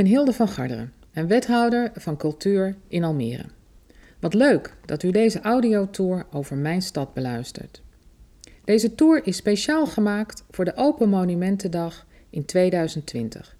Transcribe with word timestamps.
ben 0.00 0.08
Hilde 0.08 0.32
van 0.32 0.48
Garderen 0.48 0.92
en 1.12 1.26
wethouder 1.26 1.90
van 1.94 2.16
cultuur 2.16 2.76
in 2.88 3.04
Almere. 3.04 3.44
Wat 4.20 4.34
leuk 4.34 4.76
dat 4.84 5.02
u 5.02 5.10
deze 5.10 5.40
audiotour 5.40 6.26
over 6.30 6.56
mijn 6.56 6.82
stad 6.82 7.14
beluistert. 7.14 7.82
Deze 8.64 8.94
tour 8.94 9.26
is 9.26 9.36
speciaal 9.36 9.86
gemaakt 9.86 10.44
voor 10.50 10.64
de 10.64 10.76
Open 10.76 11.08
Monumentendag 11.08 12.06
in 12.30 12.44
2020. 12.44 13.56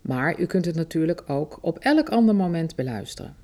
Maar 0.00 0.40
u 0.40 0.46
kunt 0.46 0.64
het 0.64 0.74
natuurlijk 0.74 1.24
ook 1.26 1.58
op 1.60 1.78
elk 1.78 2.08
ander 2.08 2.34
moment 2.34 2.74
beluisteren. 2.74 3.34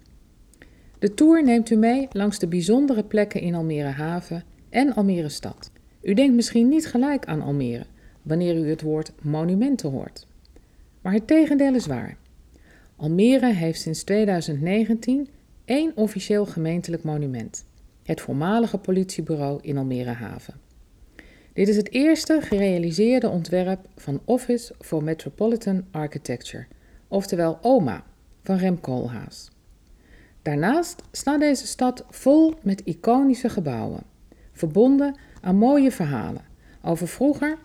De 0.99 1.15
tour 1.15 1.45
neemt 1.45 1.71
u 1.71 1.77
mee 1.77 2.09
langs 2.13 2.39
de 2.39 2.47
bijzondere 2.47 3.05
plekken 3.05 3.41
in 3.41 3.55
Almere 3.55 3.89
Haven 3.89 4.45
en 4.71 4.95
Almere 4.95 5.29
Stad. 5.29 5.71
U 6.03 6.15
denkt 6.15 6.35
misschien 6.35 6.69
niet 6.69 6.87
gelijk 6.87 7.25
aan 7.25 7.43
Almere 7.43 7.87
wanneer 8.23 8.57
u 8.57 8.69
het 8.69 8.83
woord 8.83 9.13
monumenten 9.23 9.91
hoort. 9.91 10.27
Maar 11.03 11.13
het 11.13 11.27
tegendeel 11.27 11.75
is 11.75 11.87
waar. 11.87 12.21
Almere 13.03 13.53
heeft 13.53 13.81
sinds 13.81 14.03
2019 14.03 15.29
één 15.65 15.93
officieel 15.95 16.47
gemeentelijk 16.47 17.03
monument: 17.03 17.65
het 18.03 18.21
voormalige 18.21 18.79
politiebureau 18.79 19.59
in 19.63 19.79
Almere 19.79 20.11
Haven. 20.11 20.55
Dit 21.53 21.69
is 21.69 21.77
het 21.77 21.93
eerste 21.93 22.41
gerealiseerde 22.43 23.29
ontwerp 23.29 23.87
van 23.97 24.21
Office 24.25 24.75
for 24.81 25.05
Metropolitan 25.05 25.85
Architecture, 25.91 26.67
oftewel 27.09 27.59
OMA, 27.63 28.05
van 28.43 28.57
Rem 28.57 28.81
Koolhaas. 28.81 29.51
Daarnaast 30.43 31.03
staat 31.13 31.41
deze 31.41 31.67
stad 31.67 32.05
vol 32.11 32.55
met 32.63 32.83
iconische 32.85 33.49
gebouwen, 33.49 34.03
verbonden 34.53 35.17
aan 35.41 35.57
mooie 35.57 35.91
verhalen 35.91 36.45
over 36.83 37.09
vroeger 37.09 37.59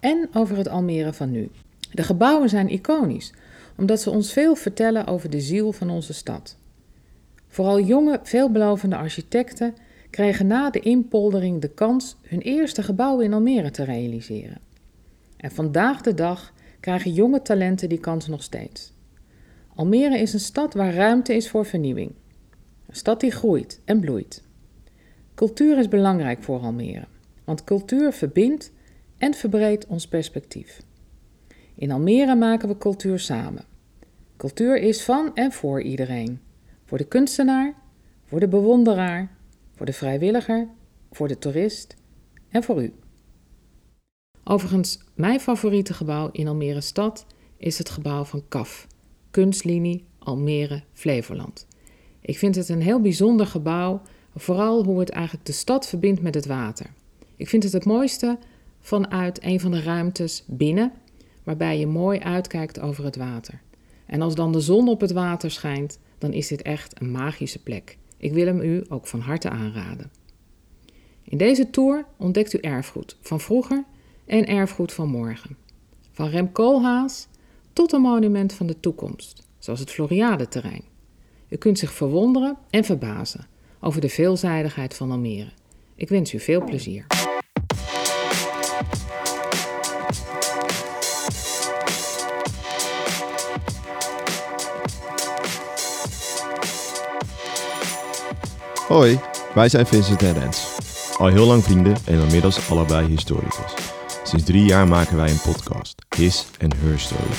en 0.00 0.28
over 0.32 0.56
het 0.56 0.68
Almere 0.68 1.12
van 1.12 1.30
nu. 1.30 1.50
De 1.92 2.02
gebouwen 2.02 2.48
zijn 2.48 2.68
iconisch, 2.68 3.32
omdat 3.78 4.00
ze 4.00 4.10
ons 4.10 4.32
veel 4.32 4.54
vertellen 4.54 5.06
over 5.06 5.30
de 5.30 5.40
ziel 5.40 5.72
van 5.72 5.90
onze 5.90 6.12
stad. 6.12 6.56
Vooral 7.48 7.80
jonge, 7.80 8.20
veelbelovende 8.22 8.96
architecten 8.96 9.74
kregen 10.10 10.46
na 10.46 10.70
de 10.70 10.80
inpoldering 10.80 11.60
de 11.60 11.68
kans 11.68 12.16
hun 12.22 12.40
eerste 12.40 12.82
gebouw 12.82 13.20
in 13.20 13.32
Almere 13.32 13.70
te 13.70 13.84
realiseren. 13.84 14.60
En 15.36 15.50
vandaag 15.50 16.00
de 16.00 16.14
dag 16.14 16.52
krijgen 16.80 17.12
jonge 17.12 17.42
talenten 17.42 17.88
die 17.88 18.00
kans 18.00 18.26
nog 18.26 18.42
steeds. 18.42 18.92
Almere 19.74 20.18
is 20.18 20.32
een 20.32 20.40
stad 20.40 20.74
waar 20.74 20.94
ruimte 20.94 21.34
is 21.34 21.50
voor 21.50 21.66
vernieuwing. 21.66 22.12
Een 22.88 22.96
stad 22.96 23.20
die 23.20 23.30
groeit 23.30 23.80
en 23.84 24.00
bloeit. 24.00 24.42
Cultuur 25.34 25.78
is 25.78 25.88
belangrijk 25.88 26.42
voor 26.42 26.60
Almere, 26.60 27.04
want 27.44 27.64
cultuur 27.64 28.12
verbindt 28.12 28.72
en 29.18 29.34
verbreedt 29.34 29.86
ons 29.86 30.08
perspectief. 30.08 30.80
In 31.78 31.90
Almere 31.90 32.34
maken 32.34 32.68
we 32.68 32.78
cultuur 32.78 33.18
samen. 33.18 33.64
Cultuur 34.36 34.78
is 34.80 35.02
van 35.04 35.34
en 35.34 35.52
voor 35.52 35.82
iedereen. 35.82 36.40
Voor 36.84 36.98
de 36.98 37.04
kunstenaar, 37.04 37.74
voor 38.24 38.40
de 38.40 38.48
bewonderaar, 38.48 39.30
voor 39.74 39.86
de 39.86 39.92
vrijwilliger, 39.92 40.68
voor 41.12 41.28
de 41.28 41.38
toerist 41.38 41.96
en 42.48 42.62
voor 42.62 42.82
u. 42.82 42.92
Overigens, 44.44 44.98
mijn 45.14 45.40
favoriete 45.40 45.94
gebouw 45.94 46.28
in 46.32 46.48
Almere 46.48 46.80
stad 46.80 47.26
is 47.56 47.78
het 47.78 47.90
gebouw 47.90 48.24
van 48.24 48.42
KAF, 48.48 48.86
Kunstlinie 49.30 50.04
Almere 50.18 50.82
Flevoland. 50.92 51.66
Ik 52.20 52.38
vind 52.38 52.54
het 52.54 52.68
een 52.68 52.82
heel 52.82 53.00
bijzonder 53.00 53.46
gebouw, 53.46 54.00
vooral 54.36 54.84
hoe 54.84 54.98
het 55.00 55.10
eigenlijk 55.10 55.46
de 55.46 55.52
stad 55.52 55.88
verbindt 55.88 56.22
met 56.22 56.34
het 56.34 56.46
water. 56.46 56.86
Ik 57.36 57.48
vind 57.48 57.62
het 57.62 57.72
het 57.72 57.84
mooiste 57.84 58.38
vanuit 58.80 59.44
een 59.44 59.60
van 59.60 59.70
de 59.70 59.82
ruimtes 59.82 60.44
binnen, 60.46 60.92
waarbij 61.48 61.78
je 61.78 61.86
mooi 61.86 62.18
uitkijkt 62.18 62.80
over 62.80 63.04
het 63.04 63.16
water. 63.16 63.60
En 64.06 64.22
als 64.22 64.34
dan 64.34 64.52
de 64.52 64.60
zon 64.60 64.88
op 64.88 65.00
het 65.00 65.12
water 65.12 65.50
schijnt, 65.50 65.98
dan 66.18 66.32
is 66.32 66.48
dit 66.48 66.62
echt 66.62 67.00
een 67.00 67.10
magische 67.10 67.62
plek. 67.62 67.98
Ik 68.16 68.32
wil 68.32 68.46
hem 68.46 68.60
u 68.60 68.84
ook 68.88 69.06
van 69.06 69.20
harte 69.20 69.50
aanraden. 69.50 70.10
In 71.22 71.38
deze 71.38 71.70
tour 71.70 72.04
ontdekt 72.16 72.52
u 72.52 72.58
erfgoed 72.58 73.16
van 73.20 73.40
vroeger 73.40 73.84
en 74.26 74.46
erfgoed 74.46 74.92
van 74.92 75.08
morgen. 75.08 75.56
Van 76.12 76.28
Rem 76.28 76.52
Koolhaas 76.52 77.28
tot 77.72 77.92
een 77.92 78.00
monument 78.00 78.52
van 78.52 78.66
de 78.66 78.80
toekomst, 78.80 79.42
zoals 79.58 79.80
het 79.80 79.90
Floriade-terrein. 79.90 80.84
U 81.48 81.56
kunt 81.56 81.78
zich 81.78 81.92
verwonderen 81.92 82.56
en 82.70 82.84
verbazen 82.84 83.46
over 83.80 84.00
de 84.00 84.08
veelzijdigheid 84.08 84.94
van 84.94 85.10
Almere. 85.10 85.50
Ik 85.94 86.08
wens 86.08 86.32
u 86.32 86.40
veel 86.40 86.64
plezier. 86.64 87.06
Hoi, 98.88 99.20
wij 99.54 99.68
zijn 99.68 99.86
Vincent 99.86 100.22
en 100.22 100.38
Rens. 100.38 100.76
Al 101.18 101.26
heel 101.26 101.46
lang 101.46 101.64
vrienden 101.64 101.96
en 102.04 102.20
inmiddels 102.20 102.70
allebei 102.70 103.06
historicus. 103.06 103.74
Sinds 104.22 104.44
drie 104.44 104.64
jaar 104.64 104.88
maken 104.88 105.16
wij 105.16 105.30
een 105.30 105.40
podcast, 105.40 105.94
His 106.16 106.46
and 106.62 106.74
Her 106.76 106.98
Story. 106.98 107.36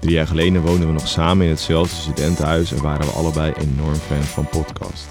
Drie 0.00 0.14
jaar 0.14 0.26
geleden 0.26 0.62
woonden 0.62 0.86
we 0.86 0.92
nog 0.92 1.08
samen 1.08 1.44
in 1.44 1.50
hetzelfde 1.50 1.96
studentenhuis 1.96 2.72
en 2.72 2.82
waren 2.82 3.06
we 3.06 3.12
allebei 3.12 3.52
enorm 3.52 3.94
fan 3.94 4.22
van 4.22 4.48
podcast. 4.48 5.06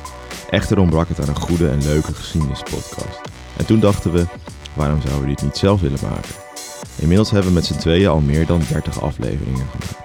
Echter 0.49 0.79
ontbrak 0.79 1.07
het 1.07 1.21
aan 1.21 1.27
een 1.27 1.41
goede 1.41 1.69
en 1.69 1.83
leuke 1.83 2.13
geschiedenispodcast. 2.13 3.21
En 3.57 3.65
toen 3.65 3.79
dachten 3.79 4.11
we, 4.11 4.25
waarom 4.73 5.01
zouden 5.01 5.21
we 5.21 5.27
dit 5.27 5.41
niet 5.41 5.57
zelf 5.57 5.81
willen 5.81 5.99
maken? 6.01 6.35
Inmiddels 6.95 7.31
hebben 7.31 7.49
we 7.49 7.55
met 7.55 7.65
z'n 7.65 7.77
tweeën 7.77 8.09
al 8.09 8.19
meer 8.19 8.45
dan 8.45 8.61
30 8.69 9.01
afleveringen 9.01 9.67
gemaakt. 9.71 10.00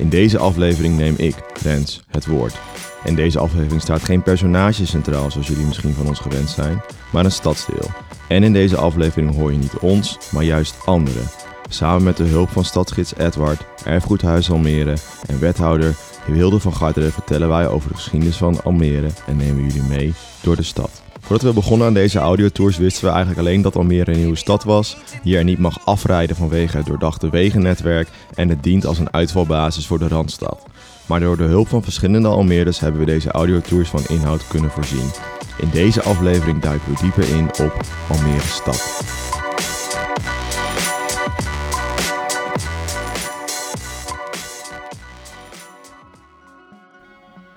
In 0.00 0.08
deze 0.08 0.38
aflevering 0.38 0.96
neem 0.96 1.14
ik, 1.18 1.34
Rens, 1.62 2.02
het 2.10 2.26
woord 2.26 2.58
in 3.04 3.14
deze 3.14 3.38
aflevering 3.38 3.82
staat 3.82 4.02
geen 4.02 4.22
personage 4.22 4.86
centraal 4.86 5.30
zoals 5.30 5.46
jullie 5.46 5.66
misschien 5.66 5.94
van 5.94 6.06
ons 6.06 6.18
gewend 6.18 6.48
zijn, 6.48 6.82
maar 7.12 7.24
een 7.24 7.32
stadsdeel. 7.32 7.90
En 8.28 8.42
in 8.42 8.52
deze 8.52 8.76
aflevering 8.76 9.34
hoor 9.34 9.52
je 9.52 9.58
niet 9.58 9.78
ons, 9.78 10.18
maar 10.32 10.44
juist 10.44 10.86
anderen. 10.86 11.30
Samen 11.68 12.02
met 12.02 12.16
de 12.16 12.24
hulp 12.24 12.48
van 12.48 12.64
stadsgids 12.64 13.16
Edward, 13.16 13.62
Erfgoedhuis 13.84 14.50
Almere 14.50 14.96
en 15.26 15.40
wethouder 15.40 15.94
Wilde 16.26 16.60
van 16.60 16.74
Garderen 16.74 17.12
vertellen 17.12 17.48
wij 17.48 17.68
over 17.68 17.88
de 17.88 17.94
geschiedenis 17.94 18.36
van 18.36 18.62
Almere 18.62 19.08
en 19.26 19.36
nemen 19.36 19.62
jullie 19.62 19.82
mee 19.82 20.12
door 20.42 20.56
de 20.56 20.62
stad. 20.62 21.09
Voordat 21.20 21.42
we 21.48 21.52
begonnen 21.52 21.86
aan 21.86 21.94
deze 21.94 22.18
audiotours 22.18 22.78
wisten 22.78 23.04
we 23.04 23.10
eigenlijk 23.10 23.40
alleen 23.40 23.62
dat 23.62 23.76
Almere 23.76 24.12
een 24.12 24.18
nieuwe 24.18 24.36
stad 24.36 24.64
was, 24.64 24.96
hier 25.22 25.38
er 25.38 25.44
niet 25.44 25.58
mag 25.58 25.86
afrijden 25.86 26.36
vanwege 26.36 26.76
het 26.76 26.86
doordachte 26.86 27.30
wegennetwerk 27.30 28.08
en 28.34 28.48
het 28.48 28.62
dient 28.62 28.86
als 28.86 28.98
een 28.98 29.12
uitvalbasis 29.12 29.86
voor 29.86 29.98
de 29.98 30.08
Randstad. 30.08 30.66
Maar 31.06 31.20
door 31.20 31.36
de 31.36 31.44
hulp 31.44 31.68
van 31.68 31.82
verschillende 31.82 32.28
Almeerders 32.28 32.80
hebben 32.80 33.00
we 33.00 33.06
deze 33.06 33.30
audiotours 33.30 33.88
van 33.88 34.02
inhoud 34.08 34.46
kunnen 34.46 34.70
voorzien. 34.70 35.10
In 35.58 35.70
deze 35.72 36.02
aflevering 36.02 36.62
duiken 36.62 36.92
we 36.92 37.00
dieper 37.00 37.36
in 37.36 37.48
op 37.66 37.80
Almere 38.08 38.40
stad. 38.40 39.02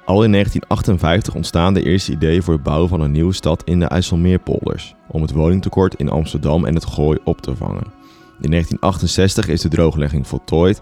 Al 0.06 0.24
in 0.24 0.31
1958 0.31 1.36
ontstaan 1.36 1.74
de 1.74 1.84
eerste 1.84 2.12
ideeën 2.12 2.44
voor 2.44 2.53
het 2.53 2.64
bouwen 2.64 2.90
van 2.90 3.02
een 3.02 3.12
nieuwe 3.12 3.34
stad 3.34 3.64
in 3.64 3.80
de 3.80 3.86
IJsselmeerpolders, 3.86 4.96
om 5.08 5.22
het 5.22 5.31
woningtekort 5.31 5.96
in 5.96 6.09
Amsterdam 6.09 6.66
en 6.66 6.74
het 6.74 6.86
Gooi 6.86 7.19
op 7.24 7.41
te 7.41 7.56
vangen. 7.56 7.84
In 8.42 8.50
1968 8.50 9.47
is 9.47 9.62
de 9.62 9.69
drooglegging 9.69 10.28
voltooid 10.28 10.81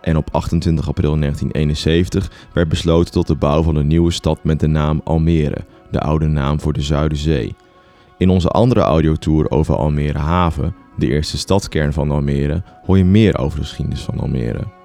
en 0.00 0.16
op 0.16 0.28
28 0.32 0.88
april 0.88 1.18
1971 1.18 2.30
werd 2.52 2.68
besloten 2.68 3.12
tot 3.12 3.26
de 3.26 3.34
bouw 3.34 3.62
van 3.62 3.76
een 3.76 3.86
nieuwe 3.86 4.10
stad 4.10 4.44
met 4.44 4.60
de 4.60 4.66
naam 4.66 5.00
Almere, 5.04 5.64
de 5.90 6.00
oude 6.00 6.26
naam 6.26 6.60
voor 6.60 6.72
de 6.72 6.82
Zuiderzee. 6.82 7.54
In 8.16 8.28
onze 8.28 8.48
andere 8.48 8.80
audiotour 8.80 9.50
over 9.50 9.76
Almere 9.76 10.18
Haven, 10.18 10.74
de 10.96 11.06
eerste 11.06 11.38
stadskern 11.38 11.92
van 11.92 12.10
Almere, 12.10 12.62
hoor 12.84 12.98
je 12.98 13.04
meer 13.04 13.38
over 13.38 13.58
de 13.58 13.64
geschiedenis 13.64 14.02
van 14.02 14.20
Almere. 14.20 14.77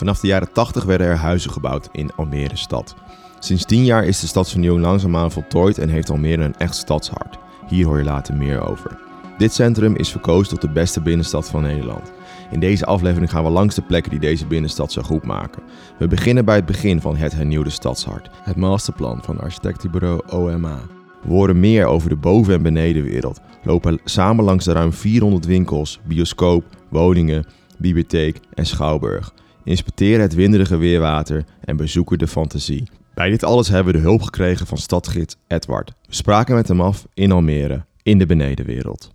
Vanaf 0.00 0.20
de 0.20 0.26
jaren 0.26 0.52
80 0.52 0.84
werden 0.84 1.06
er 1.06 1.16
huizen 1.16 1.50
gebouwd 1.50 1.88
in 1.92 2.10
Almere 2.16 2.56
stad. 2.56 2.94
Sinds 3.38 3.64
10 3.64 3.84
jaar 3.84 4.04
is 4.04 4.20
de 4.20 4.26
stadsvernieuwing 4.26 4.84
langzaamaan 4.84 5.30
voltooid 5.30 5.78
en 5.78 5.88
heeft 5.88 6.10
Almere 6.10 6.42
een 6.42 6.56
echt 6.56 6.74
stadshart. 6.74 7.38
Hier 7.68 7.86
hoor 7.86 7.98
je 7.98 8.04
later 8.04 8.34
meer 8.34 8.68
over. 8.68 8.98
Dit 9.38 9.52
centrum 9.52 9.96
is 9.96 10.08
verkozen 10.08 10.48
tot 10.48 10.60
de 10.60 10.72
beste 10.72 11.00
binnenstad 11.00 11.48
van 11.50 11.62
Nederland. 11.62 12.12
In 12.50 12.60
deze 12.60 12.86
aflevering 12.86 13.30
gaan 13.30 13.44
we 13.44 13.50
langs 13.50 13.74
de 13.74 13.82
plekken 13.82 14.10
die 14.10 14.20
deze 14.20 14.46
binnenstad 14.46 14.92
zo 14.92 15.02
goed 15.02 15.24
maken. 15.24 15.62
We 15.98 16.06
beginnen 16.06 16.44
bij 16.44 16.56
het 16.56 16.66
begin 16.66 17.00
van 17.00 17.16
het 17.16 17.32
hernieuwde 17.32 17.70
stadshart, 17.70 18.30
het 18.42 18.56
masterplan 18.56 19.22
van 19.22 19.40
architectenbureau 19.40 20.20
OMA. 20.30 20.78
We 21.22 21.32
horen 21.32 21.60
meer 21.60 21.86
over 21.86 22.08
de 22.08 22.16
boven- 22.16 22.54
en 22.54 22.62
benedenwereld, 22.62 23.40
lopen 23.62 24.00
samen 24.04 24.44
langs 24.44 24.64
de 24.64 24.72
ruim 24.72 24.92
400 24.92 25.46
winkels, 25.46 26.00
bioscoop, 26.04 26.64
woningen, 26.88 27.44
bibliotheek 27.78 28.40
en 28.54 28.66
schouwburg. 28.66 29.32
Inspecteren 29.64 30.20
het 30.20 30.34
winderige 30.34 30.76
weerwater 30.76 31.44
en 31.64 31.76
bezoeken 31.76 32.18
de 32.18 32.26
fantasie. 32.26 32.88
Bij 33.14 33.30
dit 33.30 33.44
alles 33.44 33.68
hebben 33.68 33.92
we 33.92 33.98
de 33.98 34.04
hulp 34.04 34.22
gekregen 34.22 34.66
van 34.66 34.78
stadgids 34.78 35.36
Edward. 35.46 35.92
We 36.06 36.14
spraken 36.14 36.54
met 36.54 36.68
hem 36.68 36.80
af 36.80 37.06
in 37.14 37.32
Almere, 37.32 37.84
in 38.02 38.18
de 38.18 38.26
benedenwereld. 38.26 39.10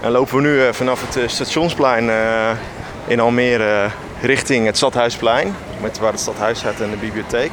En 0.00 0.10
lopen 0.10 0.36
we 0.36 0.42
nu 0.42 0.62
eh, 0.62 0.72
vanaf 0.72 1.06
het 1.06 1.16
eh, 1.16 1.28
stationsplein 1.28 2.10
eh, 2.10 2.50
in 3.06 3.20
Almere 3.20 3.90
richting 4.22 4.66
het 4.66 4.76
Stadhuisplein, 4.76 5.54
met 5.80 5.98
waar 5.98 6.10
het 6.10 6.20
stadhuis 6.20 6.58
staat 6.58 6.80
en 6.80 6.90
de 6.90 6.96
bibliotheek. 6.96 7.50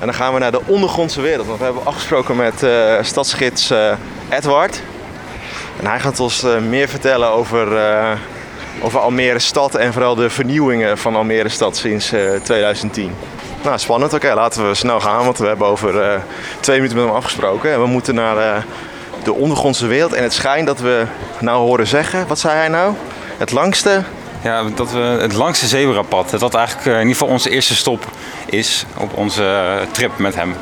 En 0.00 0.06
dan 0.06 0.14
gaan 0.14 0.32
we 0.32 0.38
naar 0.38 0.50
de 0.50 0.66
ondergrondse 0.66 1.20
wereld, 1.20 1.46
want 1.46 1.58
we 1.58 1.64
hebben 1.64 1.86
afgesproken 1.86 2.36
met 2.36 2.66
stadsgids 3.06 3.72
Edward. 4.28 4.82
En 5.80 5.86
hij 5.86 6.00
gaat 6.00 6.20
ons 6.20 6.46
meer 6.68 6.88
vertellen 6.88 7.30
over, 7.30 7.68
over 8.80 9.00
Almere 9.00 9.38
stad 9.38 9.74
en 9.74 9.92
vooral 9.92 10.14
de 10.14 10.30
vernieuwingen 10.30 10.98
van 10.98 11.16
Almere 11.16 11.48
stad 11.48 11.76
sinds 11.76 12.12
2010. 12.42 13.14
Nou, 13.62 13.78
spannend. 13.78 14.12
Oké, 14.12 14.34
laten 14.34 14.68
we 14.68 14.74
snel 14.74 15.00
gaan, 15.00 15.24
want 15.24 15.38
we 15.38 15.46
hebben 15.46 15.66
over 15.66 16.22
twee 16.60 16.76
minuten 16.76 16.98
met 16.98 17.06
hem 17.06 17.16
afgesproken. 17.16 17.72
En 17.72 17.80
we 17.80 17.86
moeten 17.86 18.14
naar 18.14 18.64
de 19.22 19.32
ondergrondse 19.32 19.86
wereld. 19.86 20.12
En 20.12 20.22
het 20.22 20.32
schijnt 20.32 20.66
dat 20.66 20.80
we 20.80 21.06
nou 21.40 21.58
horen 21.58 21.86
zeggen, 21.86 22.26
wat 22.26 22.38
zei 22.38 22.54
hij 22.54 22.68
nou? 22.68 22.94
Het 23.38 23.52
langste 23.52 24.02
ja, 24.42 24.64
dat 24.74 24.92
we 24.92 24.98
het 24.98 25.34
langste 25.34 25.66
zebrapad, 25.66 26.30
dat 26.30 26.40
dat 26.40 26.54
eigenlijk 26.54 26.86
in 26.86 26.92
ieder 26.92 27.12
geval 27.12 27.28
onze 27.28 27.50
eerste 27.50 27.74
stop 27.74 28.04
is 28.46 28.84
op 28.96 29.16
onze 29.16 29.78
trip 29.90 30.18
met 30.18 30.34
hem. 30.34 30.54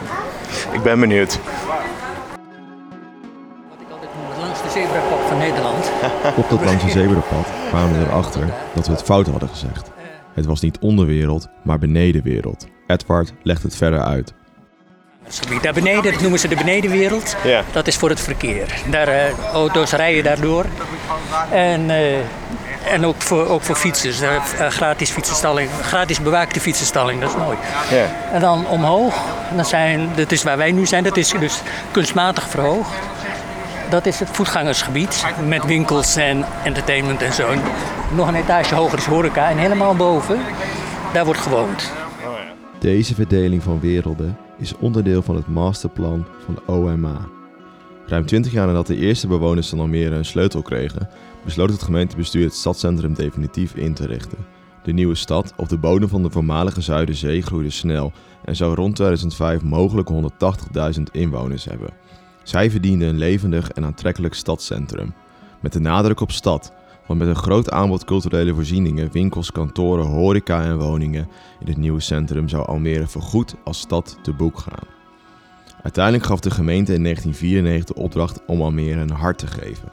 Ik 0.73 0.83
ben 0.83 1.01
benieuwd. 1.01 1.39
Op 6.37 6.51
dat 6.51 6.65
langste 6.65 6.91
zebrapad 6.91 7.47
kwamen 7.69 7.99
we 7.99 8.05
erachter 8.05 8.55
dat 8.75 8.87
we 8.87 8.93
het 8.93 9.03
fout 9.03 9.27
hadden 9.27 9.49
gezegd. 9.49 9.91
Het 10.35 10.47
was 10.47 10.61
niet 10.61 10.79
onderwereld, 10.79 11.49
maar 11.63 11.79
benedenwereld. 11.79 12.67
Edward 12.87 13.33
legt 13.43 13.63
het 13.63 13.77
verder 13.77 14.01
uit. 14.01 14.35
Daar 15.63 15.73
beneden, 15.73 16.13
dat 16.13 16.21
noemen 16.21 16.39
ze 16.39 16.49
de 16.49 16.57
benedenwereld. 16.57 17.37
Ja. 17.45 17.63
Dat 17.73 17.87
is 17.87 17.97
voor 17.97 18.09
het 18.09 18.21
verkeer. 18.21 18.83
Daar, 18.91 19.09
uh, 19.09 19.39
auto's 19.53 19.93
rijden 19.93 20.25
daardoor. 20.25 20.67
En 21.51 21.91
uh, 21.91 22.19
en 22.91 23.07
ook 23.07 23.23
voor, 23.23 23.47
ook 23.47 23.63
voor 23.63 23.77
fietsers. 23.77 24.23
Uh, 24.23 24.31
gratis 24.69 25.11
fietsenstalling, 25.11 25.71
gratis 25.83 26.21
bewaakte 26.21 26.61
fietsenstalling, 26.61 27.21
dat 27.21 27.31
is 27.31 27.37
mooi. 27.37 27.57
Ja. 27.91 28.07
En 28.33 28.41
dan 28.41 28.67
omhoog, 28.67 29.15
dat, 29.57 29.69
zijn, 29.69 30.09
dat 30.17 30.33
is 30.33 30.43
waar 30.43 30.57
wij 30.57 30.73
nu 30.73 30.87
zijn, 30.87 31.05
dat 31.05 31.17
is 31.17 31.31
dus 31.31 31.63
kunstmatig 31.91 32.49
verhoogd. 32.49 32.91
Dat 33.91 34.07
is 34.07 34.19
het 34.19 34.29
voetgangersgebied 34.29 35.25
met 35.47 35.65
winkels 35.65 36.17
en 36.17 36.45
entertainment 36.65 37.23
en 37.23 37.33
zo. 37.33 37.55
Nog 38.15 38.29
een 38.29 38.35
etage 38.35 38.75
hoger 38.75 38.99
is 38.99 39.05
horeca 39.05 39.51
en 39.51 39.57
helemaal 39.57 39.97
boven, 39.97 40.39
daar 41.13 41.25
wordt 41.25 41.41
gewoond. 41.41 41.93
Deze 42.79 43.15
verdeling 43.15 43.63
van 43.63 43.81
werelden 43.81 44.39
is 44.59 44.77
onderdeel 44.77 45.23
van 45.23 45.37
het 45.37 45.49
masterplan 45.49 46.27
van 46.45 46.55
de 46.55 46.73
OMA. 46.73 47.29
Ruim 48.07 48.27
20 48.27 48.53
jaar 48.53 48.67
nadat 48.67 48.87
de 48.87 48.97
eerste 48.97 49.27
bewoners 49.27 49.69
van 49.69 49.81
Almere 49.81 50.15
een 50.15 50.25
sleutel 50.25 50.63
kregen, 50.63 51.09
besloot 51.45 51.71
het 51.71 51.83
gemeentebestuur 51.83 52.45
het 52.45 52.55
stadscentrum 52.55 53.15
definitief 53.15 53.75
in 53.75 53.95
te 53.95 54.07
richten. 54.07 54.39
De 54.83 54.93
nieuwe 54.93 55.15
stad 55.15 55.53
op 55.57 55.69
de 55.69 55.79
bodem 55.79 56.09
van 56.09 56.23
de 56.23 56.31
voormalige 56.31 56.81
Zuiderzee 56.81 57.43
groeide 57.43 57.71
snel 57.71 58.13
en 58.45 58.57
zou 58.57 58.75
rond 58.75 58.95
2005 58.95 59.63
mogelijk 59.63 60.09
180.000 60.97 61.03
inwoners 61.13 61.65
hebben. 61.65 61.91
Zij 62.49 62.71
verdienden 62.71 63.09
een 63.09 63.19
levendig 63.19 63.71
en 63.71 63.85
aantrekkelijk 63.85 64.35
stadscentrum. 64.35 65.15
Met 65.61 65.73
de 65.73 65.81
nadruk 65.81 66.21
op 66.21 66.31
stad, 66.31 66.73
want 67.07 67.19
met 67.19 67.29
een 67.29 67.37
groot 67.37 67.71
aanbod 67.71 68.05
culturele 68.05 68.55
voorzieningen, 68.55 69.13
winkels, 69.13 69.53
kantoren, 69.53 70.07
horeca 70.07 70.63
en 70.63 70.79
woningen 70.79 71.29
in 71.61 71.67
het 71.67 71.77
nieuwe 71.77 72.01
centrum 72.01 72.49
zou 72.49 72.67
Almere 72.67 73.07
voorgoed 73.07 73.55
als 73.65 73.79
stad 73.79 74.19
te 74.23 74.33
boek 74.33 74.59
gaan. 74.59 74.89
Uiteindelijk 75.83 76.25
gaf 76.25 76.41
de 76.41 76.51
gemeente 76.51 76.95
in 76.95 77.03
1994 77.03 77.97
de 77.97 78.03
opdracht 78.03 78.41
om 78.47 78.63
Almere 78.63 79.01
een 79.01 79.11
hart 79.11 79.39
te 79.39 79.47
geven. 79.47 79.93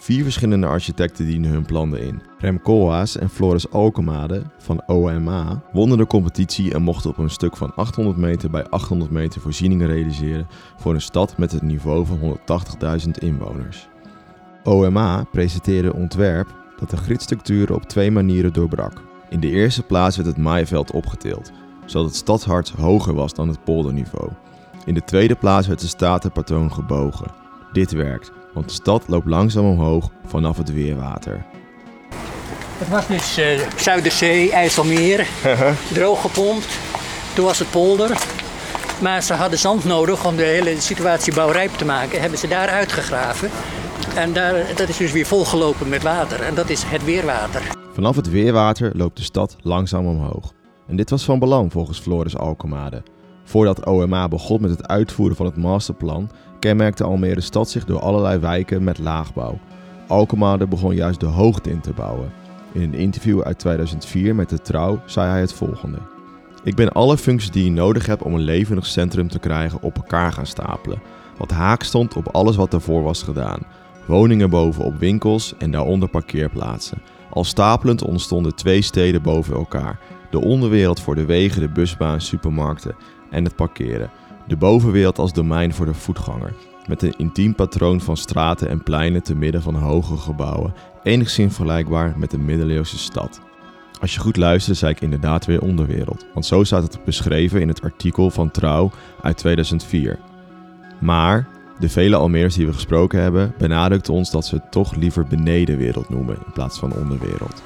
Vier 0.00 0.22
verschillende 0.22 0.66
architecten 0.66 1.26
dienden 1.26 1.50
hun 1.50 1.66
plannen 1.66 2.00
in. 2.00 2.22
Rem 2.38 2.62
Koolhaas 2.62 3.16
en 3.16 3.30
Floris 3.30 3.70
Alkemade 3.70 4.42
van 4.58 4.82
OMA 4.86 5.62
wonnen 5.72 5.98
de 5.98 6.06
competitie 6.06 6.74
en 6.74 6.82
mochten 6.82 7.10
op 7.10 7.18
een 7.18 7.30
stuk 7.30 7.56
van 7.56 7.74
800 7.74 8.16
meter 8.16 8.50
bij 8.50 8.66
800 8.66 9.10
meter 9.10 9.40
voorzieningen 9.40 9.86
realiseren 9.86 10.46
voor 10.76 10.94
een 10.94 11.00
stad 11.00 11.38
met 11.38 11.52
het 11.52 11.62
niveau 11.62 12.06
van 12.06 12.38
180.000 13.04 13.10
inwoners. 13.18 13.88
OMA 14.64 15.24
presenteerde 15.32 15.88
een 15.88 15.94
ontwerp 15.94 16.54
dat 16.78 16.90
de 16.90 16.96
gridstructuren 16.96 17.74
op 17.74 17.84
twee 17.84 18.10
manieren 18.10 18.52
doorbrak. 18.52 19.02
In 19.30 19.40
de 19.40 19.50
eerste 19.50 19.82
plaats 19.82 20.16
werd 20.16 20.28
het 20.28 20.38
maaiveld 20.38 20.90
opgetild, 20.90 21.52
zodat 21.86 22.06
het 22.06 22.16
stadshart 22.16 22.68
hoger 22.68 23.14
was 23.14 23.34
dan 23.34 23.48
het 23.48 23.64
polderniveau. 23.64 24.30
In 24.84 24.94
de 24.94 25.04
tweede 25.04 25.34
plaats 25.34 25.66
werd 25.66 25.80
de 25.80 25.86
statenpatroon 25.86 26.72
gebogen. 26.72 27.30
Dit 27.72 27.90
werkt, 27.90 28.32
want 28.58 28.70
de 28.70 28.76
stad 28.76 29.08
loopt 29.08 29.26
langzaam 29.26 29.64
omhoog 29.64 30.10
vanaf 30.26 30.56
het 30.56 30.72
weerwater. 30.72 31.44
Het 32.78 32.88
was 32.88 33.06
dus 33.06 33.38
uh, 33.38 33.60
Zuiderzee, 33.76 34.52
IJsselmeer, 34.52 35.26
droog 35.92 36.20
gepompt. 36.20 36.78
Toen 37.34 37.44
was 37.44 37.58
het 37.58 37.70
polder. 37.70 38.18
Maar 39.00 39.22
ze 39.22 39.34
hadden 39.34 39.58
zand 39.58 39.84
nodig 39.84 40.26
om 40.26 40.36
de 40.36 40.42
hele 40.42 40.80
situatie 40.80 41.34
bouwrijp 41.34 41.70
te 41.70 41.84
maken. 41.84 42.20
Hebben 42.20 42.38
ze 42.38 42.48
daar 42.48 42.68
uitgegraven. 42.68 43.50
En 44.14 44.32
daar, 44.32 44.76
dat 44.76 44.88
is 44.88 44.96
dus 44.96 45.12
weer 45.12 45.26
volgelopen 45.26 45.88
met 45.88 46.02
water. 46.02 46.42
En 46.42 46.54
dat 46.54 46.68
is 46.70 46.82
het 46.82 47.04
weerwater. 47.04 47.62
Vanaf 47.92 48.16
het 48.16 48.30
weerwater 48.30 48.92
loopt 48.96 49.16
de 49.16 49.22
stad 49.22 49.56
langzaam 49.62 50.06
omhoog. 50.06 50.52
En 50.86 50.96
dit 50.96 51.10
was 51.10 51.24
van 51.24 51.38
belang 51.38 51.72
volgens 51.72 51.98
Floris 51.98 52.36
Alkemade. 52.36 53.02
Voordat 53.48 53.86
OMA 53.86 54.28
begon 54.28 54.60
met 54.60 54.70
het 54.70 54.88
uitvoeren 54.88 55.36
van 55.36 55.46
het 55.46 55.56
masterplan, 55.56 56.30
kenmerkte 56.58 57.04
Almere 57.04 57.40
stad 57.40 57.70
zich 57.70 57.84
door 57.84 58.00
allerlei 58.00 58.38
wijken 58.38 58.84
met 58.84 58.98
laagbouw. 58.98 59.58
Alkemade 60.06 60.66
begon 60.66 60.94
juist 60.94 61.20
de 61.20 61.26
hoogte 61.26 61.70
in 61.70 61.80
te 61.80 61.92
bouwen. 61.92 62.32
In 62.72 62.82
een 62.82 62.94
interview 62.94 63.40
uit 63.40 63.58
2004 63.58 64.34
met 64.34 64.48
de 64.48 64.60
Trouw 64.60 65.00
zei 65.06 65.28
hij 65.28 65.40
het 65.40 65.52
volgende. 65.52 65.98
Ik 66.64 66.74
ben 66.74 66.92
alle 66.92 67.18
functies 67.18 67.50
die 67.50 67.64
je 67.64 67.70
nodig 67.70 68.06
hebt 68.06 68.22
om 68.22 68.34
een 68.34 68.40
levendig 68.40 68.86
centrum 68.86 69.28
te 69.28 69.38
krijgen 69.38 69.82
op 69.82 69.96
elkaar 69.96 70.32
gaan 70.32 70.46
stapelen. 70.46 71.02
Wat 71.38 71.50
haak 71.50 71.82
stond 71.82 72.16
op 72.16 72.28
alles 72.28 72.56
wat 72.56 72.70
daarvoor 72.70 73.02
was 73.02 73.22
gedaan. 73.22 73.60
Woningen 74.06 74.50
bovenop 74.50 74.98
winkels 74.98 75.54
en 75.58 75.70
daaronder 75.70 76.08
parkeerplaatsen. 76.08 77.02
Al 77.30 77.44
stapelend 77.44 78.02
ontstonden 78.02 78.54
twee 78.54 78.82
steden 78.82 79.22
boven 79.22 79.54
elkaar. 79.54 80.00
De 80.30 80.40
onderwereld 80.40 81.00
voor 81.00 81.14
de 81.14 81.24
wegen, 81.24 81.60
de 81.60 81.68
busbaan, 81.68 82.20
supermarkten 82.20 82.94
en 83.30 83.44
het 83.44 83.56
parkeren. 83.56 84.10
De 84.46 84.56
bovenwereld 84.56 85.18
als 85.18 85.32
domein 85.32 85.74
voor 85.74 85.86
de 85.86 85.94
voetganger, 85.94 86.54
met 86.86 87.02
een 87.02 87.14
intiem 87.16 87.54
patroon 87.54 88.00
van 88.00 88.16
straten 88.16 88.68
en 88.68 88.82
pleinen 88.82 89.22
te 89.22 89.34
midden 89.34 89.62
van 89.62 89.74
hoge 89.74 90.16
gebouwen, 90.16 90.74
enigszins 91.02 91.54
vergelijkbaar 91.54 92.14
met 92.16 92.32
een 92.32 92.44
middeleeuwse 92.44 92.98
stad. 92.98 93.40
Als 94.00 94.14
je 94.14 94.20
goed 94.20 94.36
luistert, 94.36 94.76
zei 94.76 94.92
ik 94.92 95.00
inderdaad 95.00 95.46
weer 95.46 95.62
onderwereld, 95.62 96.26
want 96.34 96.46
zo 96.46 96.64
staat 96.64 96.82
het 96.82 97.04
beschreven 97.04 97.60
in 97.60 97.68
het 97.68 97.82
artikel 97.82 98.30
van 98.30 98.50
Trouw 98.50 98.90
uit 99.22 99.36
2004. 99.36 100.18
Maar 100.98 101.48
de 101.78 101.88
vele 101.88 102.16
Almeers 102.16 102.54
die 102.54 102.66
we 102.66 102.72
gesproken 102.72 103.20
hebben, 103.20 103.54
benadrukt 103.58 104.08
ons 104.08 104.30
dat 104.30 104.46
ze 104.46 104.54
het 104.54 104.70
toch 104.70 104.94
liever 104.94 105.26
benedenwereld 105.26 106.08
noemen 106.08 106.34
in 106.34 106.52
plaats 106.52 106.78
van 106.78 106.92
onderwereld. 106.92 107.62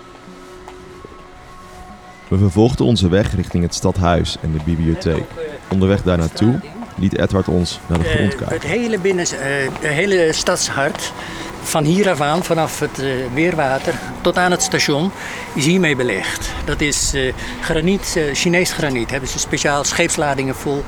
We 2.29 2.39
vervolgden 2.39 2.87
onze 2.87 3.09
weg 3.09 3.35
richting 3.35 3.63
het 3.63 3.75
stadhuis 3.75 4.37
en 4.43 4.53
de 4.53 4.59
bibliotheek. 4.65 5.52
Onderweg 5.73 6.03
daar 6.03 6.19
naartoe 6.19 6.61
liet 6.95 7.19
Edward 7.19 7.49
ons 7.49 7.81
naar 7.87 7.99
de 7.99 8.05
grond 8.05 8.35
kijken. 8.37 8.55
Het 8.55 8.63
hele, 8.63 8.99
binnen, 8.99 9.27
uh, 9.33 9.91
hele 9.91 10.33
stadshart, 10.33 11.13
van 11.63 11.85
hier 11.85 12.11
af 12.11 12.21
aan, 12.21 12.45
vanaf 12.45 12.81
het 12.81 13.01
uh, 13.01 13.15
weerwater 13.35 13.95
tot 14.21 14.37
aan 14.37 14.51
het 14.51 14.63
station, 14.63 15.11
is 15.55 15.67
hiermee 15.67 15.97
belegd. 15.97 16.51
Dat 16.65 16.81
is 16.81 17.15
graniet, 17.61 18.19
Chinees 18.33 18.73
graniet. 18.73 19.11
Hebben 19.11 19.29
ze 19.29 19.39
speciaal 19.39 19.85
scheepsladingen 19.85 20.55
vol 20.55 20.85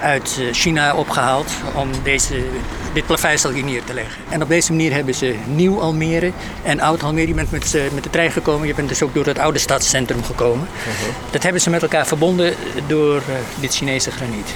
uit 0.00 0.40
China 0.52 0.94
opgehaald 0.94 1.52
om 1.74 1.88
deze, 2.02 2.44
dit 2.92 3.06
plaveisel 3.06 3.50
hier 3.50 3.64
neer 3.64 3.84
te 3.84 3.94
leggen. 3.94 4.22
En 4.30 4.42
op 4.42 4.48
deze 4.48 4.72
manier 4.72 4.92
hebben 4.92 5.14
ze 5.14 5.34
nieuw 5.54 5.80
Almere 5.80 6.32
en 6.64 6.80
oud 6.80 7.02
Almere. 7.02 7.28
Je 7.28 7.34
bent 7.34 7.50
met, 7.50 7.90
met 7.94 8.02
de 8.02 8.10
trein 8.10 8.30
gekomen, 8.30 8.66
je 8.66 8.74
bent 8.74 8.88
dus 8.88 9.02
ook 9.02 9.14
door 9.14 9.26
het 9.26 9.38
oude 9.38 9.58
stadscentrum 9.58 10.22
gekomen. 10.22 10.68
Uh-huh. 10.78 11.14
Dat 11.30 11.42
hebben 11.42 11.60
ze 11.60 11.70
met 11.70 11.82
elkaar 11.82 12.06
verbonden 12.06 12.54
door 12.86 13.22
dit 13.60 13.74
Chinese 13.74 14.10
graniet. 14.10 14.54